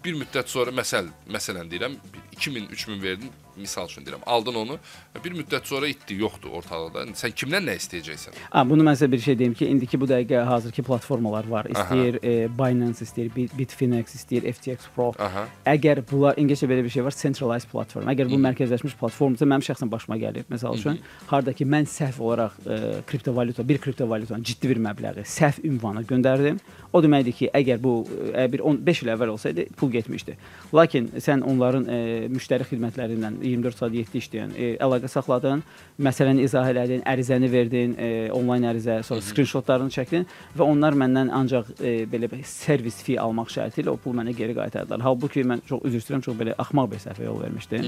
bir 0.05 0.17
müddət 0.17 0.49
sonra 0.49 0.71
məsəl 0.75 1.09
məsələn 1.33 1.69
deyirəm 1.71 1.97
2000 2.37 2.69
3000 2.73 3.03
verdin 3.03 3.31
misal 3.59 3.87
üçün 3.89 4.05
deyirəm. 4.05 4.23
Aldın 4.25 4.55
onu, 4.63 4.77
bir 5.23 5.35
müddət 5.35 5.67
sonra 5.69 5.89
itdi, 5.91 6.17
yoxdur 6.21 6.55
ortalıqda. 6.59 7.05
Sən 7.17 7.33
kimdən 7.37 7.67
nə 7.67 7.77
istəyəcəksən? 7.79 8.37
Ha, 8.53 8.63
bunu 8.69 8.85
mən 8.87 8.97
sizə 8.97 9.11
bir 9.11 9.23
şey 9.23 9.37
deyim 9.39 9.55
ki, 9.57 9.67
indiki 9.73 9.99
bu 9.99 10.09
dəqiqə 10.09 10.43
hazırki 10.47 10.83
platformalar 10.87 11.47
var. 11.49 11.69
İstəyir 11.73 12.19
e, 12.21 12.33
Binance, 12.59 13.05
istəyir 13.05 13.31
Bitfinex, 13.57 14.15
istəyir 14.19 14.47
FTX 14.53 14.89
Pro. 14.95 15.11
Aha. 15.19 15.47
Əgər 15.73 16.03
bunlar 16.11 16.39
ingiliscə 16.41 16.69
belə 16.69 16.85
bir 16.85 16.93
şey 16.93 17.05
var, 17.07 17.17
centralized 17.17 17.71
platform. 17.71 18.09
Əgər 18.13 18.31
bu 18.31 18.41
mərkəzləşmiş 18.47 18.97
platformdursa, 19.01 19.49
mənim 19.49 19.65
şəxsən 19.69 19.91
başıma 19.91 20.19
gəlir. 20.21 20.47
Məsəl 20.51 20.79
üçün, 20.79 21.01
harda 21.31 21.53
ki 21.57 21.67
mən 21.67 21.89
səhv 21.91 22.21
olaraq 22.23 22.57
e, 22.65 22.79
kriptovalyuta, 23.07 23.67
bir 23.67 23.81
kriptovalyutanın 23.83 24.43
ciddi 24.43 24.73
bir 24.73 24.83
məbləği 24.89 25.25
səhv 25.27 25.63
ünvana 25.67 26.03
göndərdim. 26.07 26.59
O 26.93 27.01
deməkdir 27.03 27.35
ki, 27.35 27.49
əgər 27.57 27.81
bu 27.83 27.93
ə, 28.31 28.47
bir 28.51 28.63
15 28.65 29.03
il 29.03 29.11
əvvəl 29.13 29.33
olsaydı 29.33 29.67
pul 29.77 29.91
getmişdi. 29.91 30.37
Lakin 30.75 31.09
sən 31.23 31.43
onların 31.47 31.87
e, 31.87 31.99
müştəri 32.31 32.67
xidmətlərindən 32.69 33.41
24 33.43 33.81
saat 33.81 33.95
7 33.97 34.21
işləyən 34.21 34.55
e, 34.55 34.69
əlaqə 34.83 35.09
saxladın, 35.11 35.63
məsələni 36.03 36.45
izah 36.47 36.67
elədin, 36.71 37.03
ərizəni 37.07 37.49
verdin, 37.51 37.95
e, 37.97 38.09
onlayn 38.35 38.67
ərizə, 38.71 38.99
sonra 39.07 39.23
skrinşotlarını 39.25 39.93
çəkdin 39.93 40.27
və 40.57 40.67
onlar 40.67 40.97
məndən 40.97 41.31
ancaq 41.35 41.73
e, 41.79 41.93
belə 42.09 42.29
bir 42.31 42.43
servis 42.47 43.01
fee 43.03 43.19
almaq 43.21 43.51
şərti 43.53 43.83
ilə 43.83 43.93
o 43.93 43.97
pulu 44.01 44.21
mənə 44.21 44.35
geri 44.37 44.55
qaytardılar. 44.57 45.03
Halbuki 45.05 45.45
mən 45.47 45.63
çox 45.67 45.83
üzr 45.87 46.01
istəyirəm, 46.01 46.23
çox 46.27 46.39
belə 46.39 46.55
axmaq 46.61 46.91
bir 46.93 47.03
səhvə 47.03 47.27
yol 47.27 47.41
vermişdim. 47.43 47.87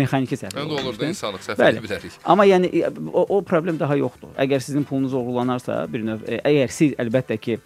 Mexaniki 0.00 0.38
səhvə. 0.40 0.56
Məndə 0.58 0.80
olur 0.80 0.98
da 1.00 1.10
insanlıq 1.10 1.46
səhv 1.46 1.64
edə 1.68 1.84
bilərik. 1.84 2.18
Amma 2.24 2.48
yəni 2.48 2.72
e, 2.80 2.90
o, 3.12 3.26
o 3.36 3.40
problem 3.46 3.78
daha 3.80 3.98
yoxdur. 4.00 4.34
Əgər 4.40 4.64
sizin 4.64 4.86
pulunuz 4.88 5.14
oğurlanarsa, 5.16 5.82
bir 5.92 6.04
növ 6.06 6.24
e, 6.26 6.40
əgər 6.50 6.74
siz 6.74 6.96
əlbəttə 7.00 7.38
ki 7.40 7.58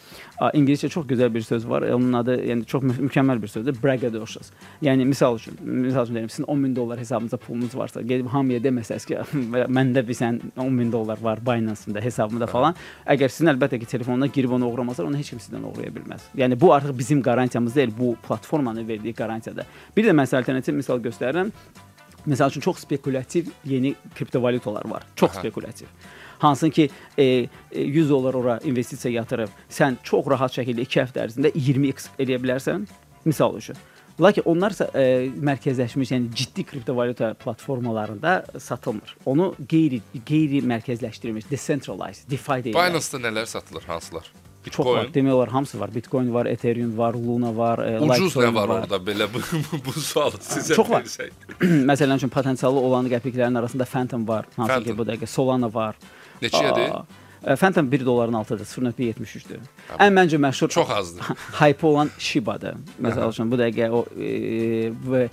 ingiliscə 0.75 0.91
çox 0.91 1.07
gözəl 1.07 1.33
bir 1.35 1.43
söz 1.43 1.67
var. 1.69 1.83
Onun 1.95 2.13
adı 2.13 2.37
yəni 2.43 2.65
çox 2.67 2.83
mü 2.83 2.95
mükəmməl 3.07 3.41
bir 3.43 3.49
sözdür. 3.49 3.77
Braggadocious. 3.83 4.51
Yəni 4.83 5.05
misal 5.05 5.37
üçün, 5.37 5.57
misal 5.63 6.05
üçün 6.05 6.15
deyim, 6.15 6.29
sizin 6.29 6.45
10 6.45 6.59
min 6.59 6.77
dollar 6.77 6.99
hesabınızda 6.99 7.37
pulunuz 7.37 7.75
varsa, 7.77 8.03
gedib 8.03 8.27
hamıya 8.27 8.61
deməsəz 8.61 9.07
ki, 9.07 9.21
məndə 9.79 10.07
bir 10.09 10.19
sən 10.19 10.41
10 10.57 10.73
min 10.73 10.93
dollar 10.93 11.19
var 11.23 11.39
Binance-ında, 11.47 12.01
hesabımda 12.01 12.47
falan. 12.47 12.75
Əgər 13.07 13.29
sizin 13.29 13.53
əlbəttə 13.55 13.79
ki, 13.81 13.87
telefonuna 13.87 14.27
girib 14.27 14.57
onu 14.57 14.69
oğurlamazlar, 14.69 15.07
onu 15.07 15.21
heç 15.21 15.31
kim 15.35 15.43
sizdən 15.43 15.65
oğurlaya 15.71 15.95
bilməz. 15.95 16.29
Yəni 16.37 16.61
bu 16.61 16.75
artıq 16.75 16.99
bizim 16.99 17.23
qarantiyamız 17.23 17.77
deyil, 17.77 17.95
bu 17.99 18.17
platformanın 18.29 18.89
verdiyi 18.89 19.15
garantiyadır. 19.15 19.67
Bir 19.97 20.09
də 20.09 20.17
məsəl 20.17 20.43
alternativ 20.43 20.75
misal 20.75 21.03
göstərirəm. 21.03 21.53
Məsəl 22.25 22.49
üçün 22.49 22.61
çox 22.65 22.79
spekulativ 22.81 23.51
yeni 23.69 23.95
kriptovalyutalar 24.17 24.91
var. 24.91 25.03
Çox 25.17 25.31
Aha. 25.31 25.41
spekulativ 25.41 25.87
hansı 26.45 26.71
ki 26.71 26.89
e, 27.19 27.47
100 27.75 28.11
dollar 28.11 28.35
ora 28.35 28.59
investisiya 28.65 29.15
yatırıb 29.21 29.57
sən 29.71 29.99
çox 30.03 30.29
rahat 30.31 30.55
şəkildə 30.59 30.87
2 30.87 31.03
həftə 31.03 31.25
ərzində 31.27 31.53
20x 31.57 32.13
eləyə 32.19 32.41
bilərsən. 32.45 32.87
Misal 33.25 33.57
üçün. 33.57 33.77
Lakin 34.21 34.45
onlar 34.47 34.71
isə 34.71 34.87
e, 34.95 35.27
mərkəzləşmiş, 35.43 36.13
yəni 36.15 36.29
ciddi 36.39 36.63
kriptovalyuta 36.69 37.33
platformalarında 37.35 38.35
satılmır. 38.63 39.17
Onu 39.27 39.49
qeyri 39.69 39.99
qeyri 40.29 40.61
mərkəzləşdirilmiş, 40.71 41.49
decentralized, 41.51 42.29
DeFi 42.31 42.61
deyirlər. 42.69 42.93
Binance-da 42.93 43.19
nələr 43.25 43.49
satılır, 43.51 43.89
hansılar? 43.91 44.31
Bitcoin. 44.65 44.87
Çox 44.87 44.97
var, 44.97 45.09
demək 45.15 45.33
olar 45.33 45.49
hamısı 45.49 45.81
var. 45.81 45.95
Bitcoin 45.95 46.35
var, 46.35 46.47
Ethereum 46.47 46.99
var, 46.99 47.15
Luna 47.15 47.57
var, 47.57 47.83
e, 47.85 47.99
Ucuz 48.01 48.37
nə 48.37 48.55
var, 48.55 48.69
var 48.69 48.85
orada 48.85 48.97
belə 48.97 49.27
bu, 49.35 49.43
bu 49.85 49.93
sualı 49.93 50.39
sizə 50.41 50.79
Çox 50.79 50.91
var. 50.91 51.05
Məsələn 51.91 52.23
üçün 52.23 52.33
potensialı 52.33 52.81
olan 52.81 53.11
qəpiklərin 53.13 53.59
arasında 53.59 53.85
Phantom 53.85 54.29
var, 54.29 54.47
hansı 54.57 54.73
Phantom. 54.73 54.93
ki 54.93 54.99
bu 54.99 55.09
dəqiqə 55.11 55.27
Solana 55.27 55.75
var. 55.75 55.99
Neçəyədir? 56.45 57.21
Phantom 57.61 57.91
1 57.93 58.07
dolların 58.07 58.33
altıdır, 58.33 58.65
0.73-dür. 58.65 59.65
Ən 60.01 60.15
məncə 60.17 60.39
məşhur 60.41 60.71
çox 60.73 60.91
azdır. 60.91 61.23
Hype 61.61 61.87
olan 61.87 62.11
Shiba-dır. 62.19 62.79
Məsəl 63.05 63.35
üçün 63.35 63.51
bu 63.53 63.59
dəqiqə 63.61 63.91
o 63.93 64.05
e, 64.17 64.93
və 65.05 65.29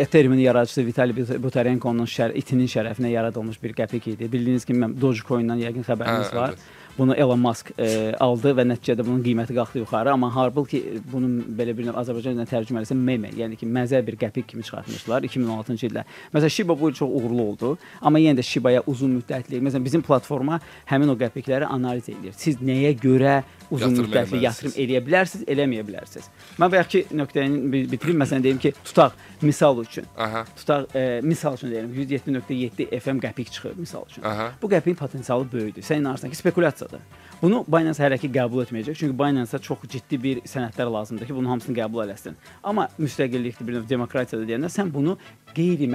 Ethereum-un 0.00 0.38
yaradıcısı 0.40 0.86
Vitalik 0.86 1.18
Buterenko'nun 1.42 2.08
şər 2.08 2.32
itinin 2.38 2.68
şərəfinə 2.70 3.10
yaradılmış 3.12 3.62
bir 3.62 3.74
qəpik 3.76 4.08
idi. 4.14 4.32
Bildiyiniz 4.32 4.64
kimi 4.64 4.80
mən 4.86 4.94
Dogecoin-dan 5.00 5.60
yəqin 5.60 5.84
xəbəriniz 5.84 6.30
hə, 6.32 6.36
var. 6.36 6.54
Evet. 6.54 6.79
Bunu 7.00 7.14
Elon 7.14 7.40
Musk 7.40 7.70
e, 7.80 8.12
aldı 8.20 8.50
və 8.58 8.66
nəticədə 8.68 9.04
bunun 9.06 9.22
qiyməti 9.24 9.54
qalxdı 9.56 9.80
yuxarı, 9.80 10.10
amma 10.12 10.28
halbuki 10.34 10.82
bunun 11.08 11.38
belə 11.56 11.72
bir 11.78 11.86
növ 11.86 11.96
Azərbaycan 11.96 12.34
dilində 12.34 12.44
tərcümə 12.50 12.82
etsə 12.84 12.92
meme, 12.92 13.30
yəni 13.38 13.56
ki, 13.56 13.64
məzə 13.64 14.02
bir 14.04 14.18
qəpik 14.20 14.50
kimi 14.50 14.66
çıxartmışlar 14.68 15.24
2016-cı 15.24 15.88
ildə. 15.88 16.04
Məsələn, 16.34 16.52
Shiba 16.52 16.76
bu 16.76 16.90
il 16.90 16.98
çox 16.98 17.08
uğurlu 17.08 17.46
oldu, 17.54 17.70
amma 18.04 18.20
yenə 18.20 18.42
də 18.42 18.44
Shiba-ya 18.44 18.84
uzun 18.84 19.16
müddətli, 19.16 19.62
məsələn, 19.64 19.86
bizim 19.88 20.04
platforma 20.04 20.60
həmin 20.92 21.14
o 21.14 21.16
qəpikləri 21.24 21.72
analiz 21.72 22.12
edir. 22.12 22.36
Siz 22.36 22.60
nəyə 22.60 22.92
görə 23.00 23.40
uzun 23.70 23.90
yatırım 23.90 24.10
müddətli 24.10 24.42
yatırım 24.44 24.74
eləyə 24.84 25.00
bilərsiniz, 25.06 25.46
eləməyə 25.54 25.86
bilərsiniz. 25.86 26.28
Mən 26.60 26.72
bayaqki 26.74 27.04
nöqtəni 27.14 27.82
bitirim, 27.92 28.18
məsələn 28.22 28.44
deyim 28.44 28.60
ki, 28.62 28.72
tutaq 28.84 29.16
misal 29.42 29.80
üçün. 29.82 30.06
Aha. 30.18 30.44
Tutaq 30.56 30.94
e, 30.96 31.20
misal 31.22 31.58
üçün 31.58 31.72
deyirəm 31.72 31.94
107.7 31.94 33.00
FM 33.00 33.22
qəpik 33.24 33.50
çıxır 33.50 33.76
misal 33.78 34.06
üçün. 34.10 34.22
Aha. 34.26 34.52
Bu 34.62 34.70
qəpiyin 34.70 34.98
potensialı 34.98 35.48
böyükdür. 35.52 35.82
Sən 35.86 36.02
inanırsan 36.02 36.30
ki, 36.30 36.36
spekulyasiyadır. 36.36 37.00
Bunu 37.42 37.64
Binance 37.68 38.02
hələ 38.04 38.18
ki 38.20 38.28
qəbul 38.34 38.66
etməyəcək. 38.66 38.98
Çünki 39.00 39.18
Binance-a 39.18 39.58
çox 39.64 39.86
ciddi 39.88 40.18
bir 40.22 40.40
sənədlər 40.44 40.90
lazımdır 40.92 41.30
ki, 41.30 41.34
bunun 41.34 41.54
hamısını 41.54 41.76
qəbul 41.78 42.04
eləsin. 42.04 42.36
Amma 42.62 42.88
müstəqillikdir, 43.00 43.66
bir 43.66 43.78
növ 43.78 43.88
demokratiyadır 43.88 44.48
deyəndə 44.48 44.68
sən 44.72 44.92
bunu 44.92 45.16
qeyri 45.54 45.88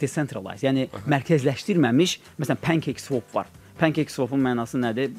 decentralize, 0.00 0.66
yəni 0.66 0.88
Aha. 0.90 1.04
mərkəzləşdirməmiş, 1.14 2.18
məsələn 2.40 2.64
PancakeSwap 2.66 3.36
var. 3.36 3.52
PancakeSwap-un 3.78 4.42
mənası 4.42 4.80
nədir? 4.82 5.14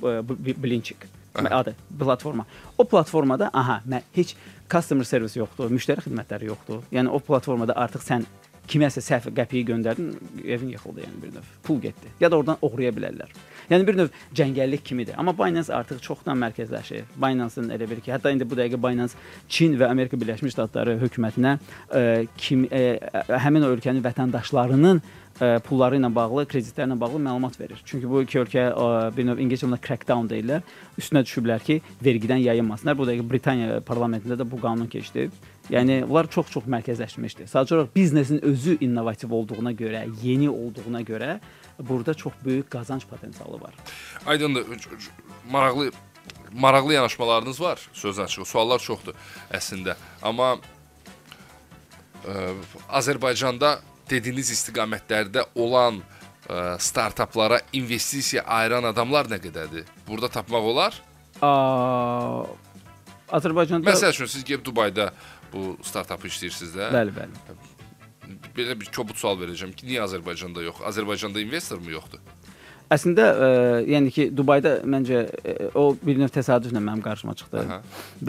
Blinchik 0.63 1.07
adı 1.35 1.75
platforma. 1.99 2.45
O 2.77 2.85
platformada 2.85 3.49
aha, 3.53 3.81
mən 3.87 4.01
heç 4.15 4.35
customer 4.71 5.05
service 5.05 5.39
yoxdur, 5.39 5.69
müştəri 5.71 6.05
xidmətləri 6.07 6.49
yoxdur. 6.49 6.83
Yəni 6.95 7.11
o 7.11 7.19
platformada 7.19 7.75
artıq 7.77 8.03
sən 8.05 8.25
kiməsə 8.69 9.03
səhv 9.03 9.33
qəpiyi 9.35 9.65
göndərdin, 9.71 10.13
evin 10.45 10.71
yıxıldı 10.75 11.05
yəni 11.05 11.21
bir 11.23 11.35
növ. 11.35 11.51
Pul 11.63 11.81
getdi. 11.81 12.13
Ya 12.19 12.31
da 12.31 12.37
oradan 12.37 12.57
oğurlaya 12.61 12.93
bilərlər. 12.95 13.33
Yəni 13.69 13.87
bir 13.87 13.97
növ 13.97 14.13
cəngəllik 14.37 14.83
kimidir. 14.85 15.17
Amma 15.17 15.33
Binance 15.37 15.73
artıq 15.73 16.01
çoxdan 16.05 16.37
mərkəzləşir. 16.41 17.07
Binance-ın 17.21 17.71
elə 17.73 17.89
bir 17.89 18.01
ki, 18.01 18.13
hətta 18.13 18.33
indi 18.33 18.45
bu 18.49 18.57
dəqiqə 18.59 18.79
Binance 18.81 19.17
Çin 19.49 19.77
və 19.79 19.89
Amerika 19.89 20.19
Birləşmiş 20.21 20.53
Ştatları 20.53 20.99
hökumətinə 21.01 21.57
ə, 21.57 21.99
e, 21.99 22.25
kim 22.37 22.65
ə, 22.69 22.81
e, 23.01 23.23
həmin 23.45 23.65
o 23.65 23.71
ölkənin 23.73 24.05
vətəndaşlarının 24.05 25.01
ə, 25.01 25.49
pulları 25.65 25.97
ilə 25.97 26.11
bağlı, 26.13 26.45
kreditlərlə 26.51 26.99
bağlı 27.01 27.23
məlumat 27.25 27.57
verir. 27.59 27.81
Çünki 27.85 28.09
bu 28.09 28.21
iki 28.25 28.43
ölkə 28.43 28.67
ə, 28.69 28.91
bir 29.17 29.29
növ 29.31 29.41
ingilis 29.41 29.65
dilində 29.65 29.81
crackdown 29.81 30.29
deyirlər. 30.29 30.61
Üstünə 31.01 31.25
düşüblər 31.25 31.65
ki, 31.65 31.81
vergidən 32.05 32.45
yayınmasınlar. 32.45 32.97
Bu 32.99 33.09
dəqiqə 33.09 33.29
Britaniya 33.33 33.81
parlamentində 33.87 34.37
də 34.37 34.49
bu 34.51 34.61
qanun 34.61 34.91
keçdi. 34.91 35.29
Yəni 35.73 36.03
bunlar 36.05 36.27
çox-çox 36.29 36.67
mərkəzləşmişdi. 36.69 37.47
Sadəcə 37.49 37.73
olaraq 37.73 37.93
biznesin 37.95 38.41
özü 38.45 38.77
innovativ 38.85 39.31
olduğuna 39.33 39.71
görə, 39.73 40.03
yeni 40.21 40.49
olduğuna 40.49 41.01
görə 41.01 41.39
burada 41.79 42.13
çox 42.13 42.33
böyük 42.45 42.69
qazanc 42.71 43.05
potensialı 43.09 43.61
var. 43.61 43.73
Aydındır. 44.25 44.65
Maraqlı 45.51 45.91
maraqlı 46.53 46.93
yanaşmalarınız 46.93 47.61
var. 47.61 47.89
Söz 47.93 48.19
açığı. 48.19 48.45
Suallar 48.45 48.79
çoxdur 48.79 49.17
əslində. 49.53 49.95
Amma 50.21 50.55
ə, 52.25 52.53
Azərbaycanda 52.89 53.79
dediyiniz 54.09 54.51
istiqamətlərdə 54.53 55.47
olan 55.55 55.99
ə, 55.99 56.77
startaplara 56.79 57.59
investisiya 57.73 58.45
ayıran 58.45 58.85
adamlar 58.93 59.29
nə 59.29 59.41
qədərdir? 59.41 59.89
Burada 60.07 60.29
tapmaq 60.29 60.69
olar? 60.73 61.01
A, 61.41 61.51
Azərbaycanda 63.35 63.89
Məsəl 63.89 64.13
üçün 64.13 64.29
siz 64.29 64.45
gəlib 64.45 64.63
Dubayda 64.65 65.09
bu 65.53 65.75
startapı 65.85 66.29
işləyirsiniz 66.31 66.75
də. 66.77 66.91
Bəli, 66.95 67.15
bəli. 67.15 67.57
Belə 68.55 68.75
bir 68.79 68.89
kobud 68.95 69.17
sual 69.19 69.37
verəcəm 69.41 69.75
ki, 69.77 69.87
niyə 69.89 70.05
Azərbaycanda 70.07 70.63
yox? 70.65 70.81
Azərbaycanda 70.89 71.43
investormu 71.43 71.93
yoxdur? 71.93 72.23
Əslində, 72.93 73.23
ə, 73.25 73.47
yəni 73.89 74.11
ki, 74.13 74.25
Dubayda 74.37 74.75
məncə 74.85 75.21
ə, 75.25 75.53
o 75.77 75.87
bir 75.97 76.19
növ 76.21 76.29
təsadüflə 76.33 76.77
mənim 76.77 77.01
qarşıma 77.05 77.33
çıxdı. 77.39 77.63
Aha. 77.63 77.79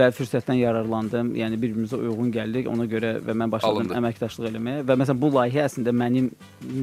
Və 0.01 0.07
fürsətdən 0.17 0.57
yararlandım. 0.63 1.35
Yəni 1.37 1.59
bir-birimizə 1.61 1.99
uyğun 2.01 2.31
gəldik. 2.33 2.71
Ona 2.73 2.87
görə 2.89 3.19
və 3.25 3.37
mən 3.37 3.53
başladım 3.53 3.83
Alındı. 3.85 3.99
əməkdaşlıq 4.01 4.49
eləməyə 4.53 4.87
və 4.89 4.97
məsələn 5.03 5.21
bu 5.21 5.31
layihə 5.35 5.67
əslində 5.69 5.93
mənim 5.93 6.31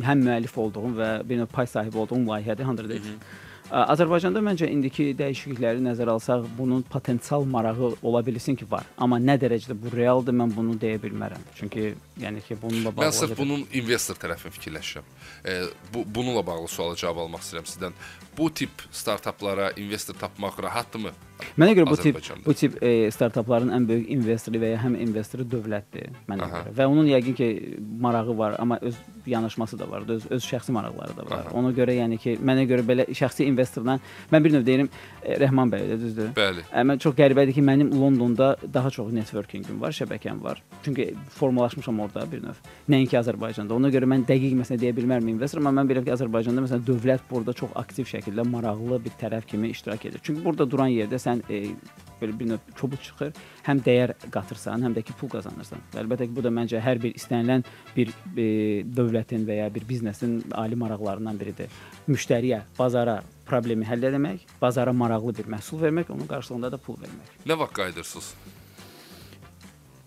həm 0.06 0.22
müəllif 0.28 0.60
olduğum 0.66 0.94
və 1.00 1.10
bir 1.30 1.42
növ 1.42 1.50
pay 1.54 1.70
sahibi 1.70 1.98
olduğum 2.04 2.30
layihədir 2.30 2.70
100x. 2.70 3.10
Ə, 3.10 3.53
Azərbaycanda 3.72 4.42
məncə 4.44 4.68
indiki 4.70 5.12
dəyişiklikləri 5.18 5.82
nəzərə 5.86 6.14
alsaq, 6.18 6.46
bunun 6.58 6.84
potensial 6.84 7.46
marağı 7.50 7.94
ola 8.04 8.22
bilsin 8.26 8.58
ki, 8.60 8.68
var. 8.70 8.86
Amma 9.02 9.20
nə 9.24 9.38
dərəcədə 9.42 9.78
bu 9.80 9.94
realdır, 9.94 10.36
mən 10.36 10.52
bunu 10.56 10.76
deyə 10.80 11.00
bilmərəm. 11.02 11.42
Çünki 11.58 11.94
yəni 12.22 12.44
ki, 12.46 12.58
bununla 12.62 12.92
bağlı 12.92 13.08
Mən 13.08 13.16
sırf 13.18 13.38
bunun 13.40 13.66
investor 13.74 14.20
tərəfini 14.20 14.54
fikirləşirəm. 14.58 15.08
E, 15.46 15.60
bu 15.94 16.04
bununla 16.06 16.46
bağlı 16.46 16.68
suala 16.68 17.00
cavab 17.00 17.24
almaq 17.26 17.46
istəyirəm 17.46 17.70
sizdən. 17.72 17.98
Bu 18.38 18.50
tip 18.54 18.86
startaplara 18.92 19.72
investor 19.78 20.20
tapmaq 20.20 20.60
rahatdırmı? 20.68 21.14
Mənə 21.58 21.74
görə 21.78 21.90
bu 21.90 21.98
tip 22.00 22.18
bu 22.46 22.54
tip 22.58 22.76
e, 22.84 23.12
startapların 23.14 23.74
ən 23.76 23.86
böyük 23.88 24.10
investoru 24.14 24.62
və 24.62 24.74
ya 24.74 24.80
həm 24.82 24.96
investoru 25.02 25.46
dövlətdir 25.50 26.14
mənə 26.30 26.46
Aha. 26.46 26.62
görə. 26.64 26.74
Və 26.78 26.88
onun 26.90 27.10
yəqin 27.10 27.36
ki 27.38 27.48
marağı 28.02 28.36
var, 28.38 28.56
amma 28.60 28.80
öz 28.82 28.98
yanaşması 29.26 29.80
da 29.80 29.90
var, 29.90 30.06
öz 30.08 30.26
öz 30.32 30.46
şəxsi 30.46 30.72
maraqları 30.76 31.18
da 31.18 31.26
var. 31.26 31.46
Aha. 31.48 31.56
Ona 31.60 31.74
görə 31.76 31.96
yəni 31.98 32.18
ki, 32.22 32.38
mənə 32.42 32.66
görə 32.70 32.86
belə 32.88 33.06
şəxsi 33.10 33.48
investordan 33.50 34.02
mən 34.32 34.46
bir 34.46 34.56
növ 34.56 34.66
deyirəm 34.68 34.90
e, 35.24 35.38
Rəhman 35.44 35.74
bəy 35.74 35.88
də 35.92 36.00
düzdür? 36.02 36.32
Bəli. 36.38 36.66
Amma 36.82 36.98
çox 37.02 37.18
qəribədir 37.18 37.58
ki, 37.58 37.66
mənim 37.66 37.94
Londonda 38.00 38.56
daha 38.74 38.92
çox 38.94 39.12
networkingim 39.14 39.82
var, 39.82 39.94
şəbəkəm 39.94 40.42
var. 40.44 40.62
Çünki 40.86 41.14
formalaşmışam 41.38 42.00
orada 42.00 42.26
bir 42.32 42.44
növ. 42.44 42.62
Nəinki 42.90 43.20
Azərbaycanda. 43.20 43.74
Ona 43.78 43.94
görə 43.94 44.10
mən 44.10 44.26
dəqiq 44.30 44.58
məsələn 44.60 44.82
deyə 44.82 44.96
bilmərəm 44.98 45.30
investor, 45.36 45.62
amma 45.62 45.76
mən 45.82 45.92
bilirəm 45.92 46.08
ki, 46.08 46.16
Azərbaycanda 46.18 46.66
məsələn 46.66 46.86
dövlət 46.88 47.26
burada 47.30 47.54
çox 47.58 47.72
aktiv 47.80 48.10
şəkildə 48.10 48.46
maraqlı 48.50 49.00
bir 49.06 49.16
tərəf 49.22 49.48
kimi 49.48 49.72
iştirak 49.74 50.06
edir. 50.10 50.22
Çünki 50.24 50.44
burada 50.44 50.70
duran 50.70 50.92
yerdə 50.92 51.20
sən 51.24 51.44
e, 51.50 51.76
belə 52.24 52.36
bir 52.40 52.50
növ 52.54 52.72
kobud 52.80 53.02
çıxır, 53.04 53.32
həm 53.68 53.82
dəyər 53.86 54.14
qatırsan, 54.34 54.84
həm 54.86 54.96
də 54.96 55.04
ki 55.08 55.16
pul 55.20 55.32
qazanırsan. 55.34 55.82
Və 55.94 56.04
əlbəttə 56.04 56.28
ki, 56.28 56.36
bu 56.36 56.44
da 56.46 56.52
məncə 56.54 56.82
hər 56.84 57.02
bir 57.04 57.16
istənilən 57.20 57.66
bir 57.96 58.12
e, 58.36 58.48
dövlətin 58.98 59.46
və 59.48 59.60
ya 59.62 59.70
bir 59.74 59.88
biznesin 59.90 60.40
ali 60.60 60.78
maraqlarından 60.80 61.40
biridir. 61.40 61.72
Müştəriyə, 62.08 62.64
bazara 62.80 63.22
problemi 63.50 63.88
həll 63.88 64.08
etmək, 64.10 64.46
bazara 64.62 64.94
maraqlı 64.96 65.36
bir 65.42 65.52
məhsul 65.56 65.82
vermək, 65.84 66.12
onun 66.16 66.30
qarşılığında 66.30 66.72
da 66.76 66.82
pul 66.82 67.00
vermək. 67.04 67.34
Nə 67.50 67.60
vaxt 67.60 67.76
qayıdırsınız? 67.80 68.34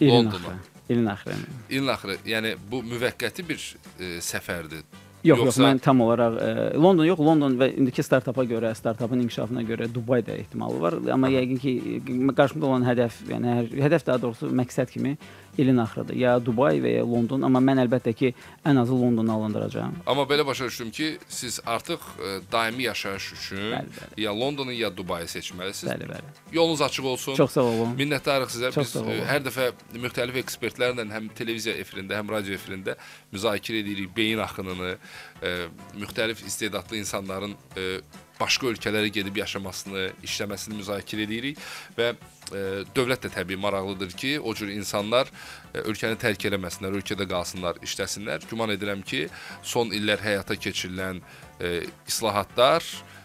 İlin 0.01 0.27
axırı. 0.27 0.57
İlin 0.89 1.07
axırı. 1.07 1.35
İlin 1.71 1.87
axırı, 1.87 2.17
yəni 2.27 2.57
bu 2.71 2.83
müvəqqəti 2.85 3.49
bir 3.49 3.63
e, 3.99 4.17
səfərdir. 4.25 4.85
Yox, 5.27 5.39
Yoxsa- 5.41 5.47
yox, 5.47 5.59
mən 5.67 5.81
tam 5.83 6.01
olaraq 6.05 6.37
e, 6.39 6.51
London 6.79 7.05
yox, 7.09 7.21
London 7.29 7.57
və 7.61 7.69
indiki 7.79 8.03
startapa 8.07 8.45
görə, 8.47 8.75
startapın 8.79 9.21
inkişafına 9.25 9.63
görə 9.69 9.89
Dubay 9.95 10.23
da 10.27 10.33
ehtimalı 10.39 10.81
var. 10.81 10.95
Amma 11.13 11.29
yəqin 11.33 11.59
ki, 11.59 11.73
qarşımda 12.37 12.67
olan 12.67 12.87
hədəf, 12.87 13.19
yəni 13.33 13.55
hər, 13.59 13.71
hədəf 13.89 14.07
daha 14.07 14.23
doğrusu 14.23 14.51
məqsəd 14.63 14.93
kimi 14.95 15.17
ilin 15.59 15.77
axırıdır. 15.77 16.15
Ya 16.17 16.37
Dubay 16.47 16.79
və 16.85 16.91
ya 16.99 17.05
London, 17.07 17.43
amma 17.43 17.61
mən 17.61 17.81
əlbəttə 17.87 18.13
ki, 18.15 18.33
ən 18.67 18.81
azı 18.81 18.93
Londonu 18.93 19.33
alındıracağam. 19.33 19.95
Amma 20.07 20.23
belə 20.23 20.47
başa 20.47 20.65
düşdüm 20.65 20.91
ki, 20.91 21.19
siz 21.29 21.61
artıq 21.67 21.99
e, 22.19 22.53
daimi 22.53 22.83
yaşayış 22.83 23.33
üçün 23.33 23.57
Bəli, 23.57 23.91
bəli. 23.99 24.21
ya 24.21 24.35
Londonu 24.41 24.73
ya 24.73 24.97
Dubayı 24.97 25.27
seçməlisiniz. 25.27 25.93
Bəli, 25.93 26.09
bəli. 26.11 26.35
Yolunuz 26.53 26.83
açıq 26.83 27.05
olsun. 27.05 27.35
Çox 27.35 27.53
sağ 27.53 27.63
olun. 27.63 27.95
Minnətdarıq 27.99 28.51
sizə. 28.53 28.73
Çox 28.73 28.87
Biz 28.95 28.97
olun. 29.03 29.11
e, 29.11 29.25
hər 29.33 29.43
dəfə 29.47 29.71
müxtəlif 29.95 30.37
ekspertlərlə 30.45 31.07
həm 31.13 31.29
televiziya 31.35 31.75
efirində, 31.77 32.17
həm 32.21 32.31
radio 32.31 32.55
efirində 32.55 32.97
müzakirə 33.33 33.81
edirik 33.85 34.17
beyin 34.17 34.39
axınını, 34.39 34.97
e, 35.43 35.67
müxtəlif 36.01 36.47
istedadlı 36.47 36.97
insanların 36.97 37.55
e, 37.77 38.01
başqa 38.41 38.71
ölkələrə 38.73 39.11
gedib 39.13 39.41
yaşamasını, 39.41 40.11
işləməsini 40.27 40.79
müzakirə 40.81 41.25
edirik 41.27 41.61
və 41.97 42.13
e, 42.13 42.63
dövlət 42.97 43.27
də 43.27 43.33
təbii 43.39 43.61
maraqlıdır 43.61 44.15
ki, 44.21 44.33
o 44.41 44.55
cür 44.55 44.73
insanlar 44.75 45.31
e, 45.73 45.83
ölkəni 45.83 46.19
tərk 46.21 46.49
eləməsinlər, 46.51 47.01
ölkədə 47.01 47.29
qalsınlar, 47.31 47.81
işləsinlər. 47.87 48.47
Güman 48.51 48.75
edirəm 48.77 49.05
ki, 49.07 49.27
son 49.65 49.93
illər 49.97 50.23
həyata 50.25 50.59
keçirilən 50.61 51.23
e, 51.61 51.87
islahatlar 52.09 52.85
e, 52.85 53.16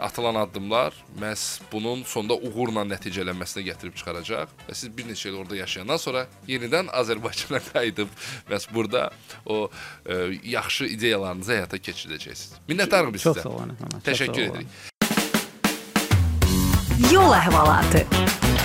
atılan 0.00 0.34
addımlar 0.34 0.92
məhz 1.20 1.60
bunun 1.72 2.02
sonda 2.02 2.34
uğurla 2.34 2.82
nəticələnməsinə 2.90 3.62
gətirib 3.68 3.94
çıxaracaq 3.94 4.48
və 4.68 4.74
siz 4.74 4.90
bir 4.96 5.04
neçə 5.06 5.28
il 5.30 5.36
orada 5.38 5.56
yaşayandan 5.56 5.96
sonra 6.02 6.26
yenidən 6.48 6.90
Azərbaycana 6.90 7.60
qayıdıb 7.72 8.08
məhz 8.50 8.66
burada 8.74 9.10
o 9.46 9.70
e, 10.06 10.14
yaxşı 10.44 10.84
ideyalarınızı 10.98 11.52
həyata 11.52 11.78
keçirəcəksiniz. 11.78 12.58
Minnətdarıq 12.68 13.12
biz 13.14 13.22
Çox 13.22 13.36
sizə. 13.38 13.42
sağ 13.46 13.54
olun. 13.54 13.70
əfəndim, 13.78 13.98
çox 14.02 14.08
Təşəkkür 14.10 14.42
sağ 14.44 14.50
olun. 14.50 14.56
edirik. 14.56 14.68
Yol 17.12 17.32
əhvalatı. 17.38 18.57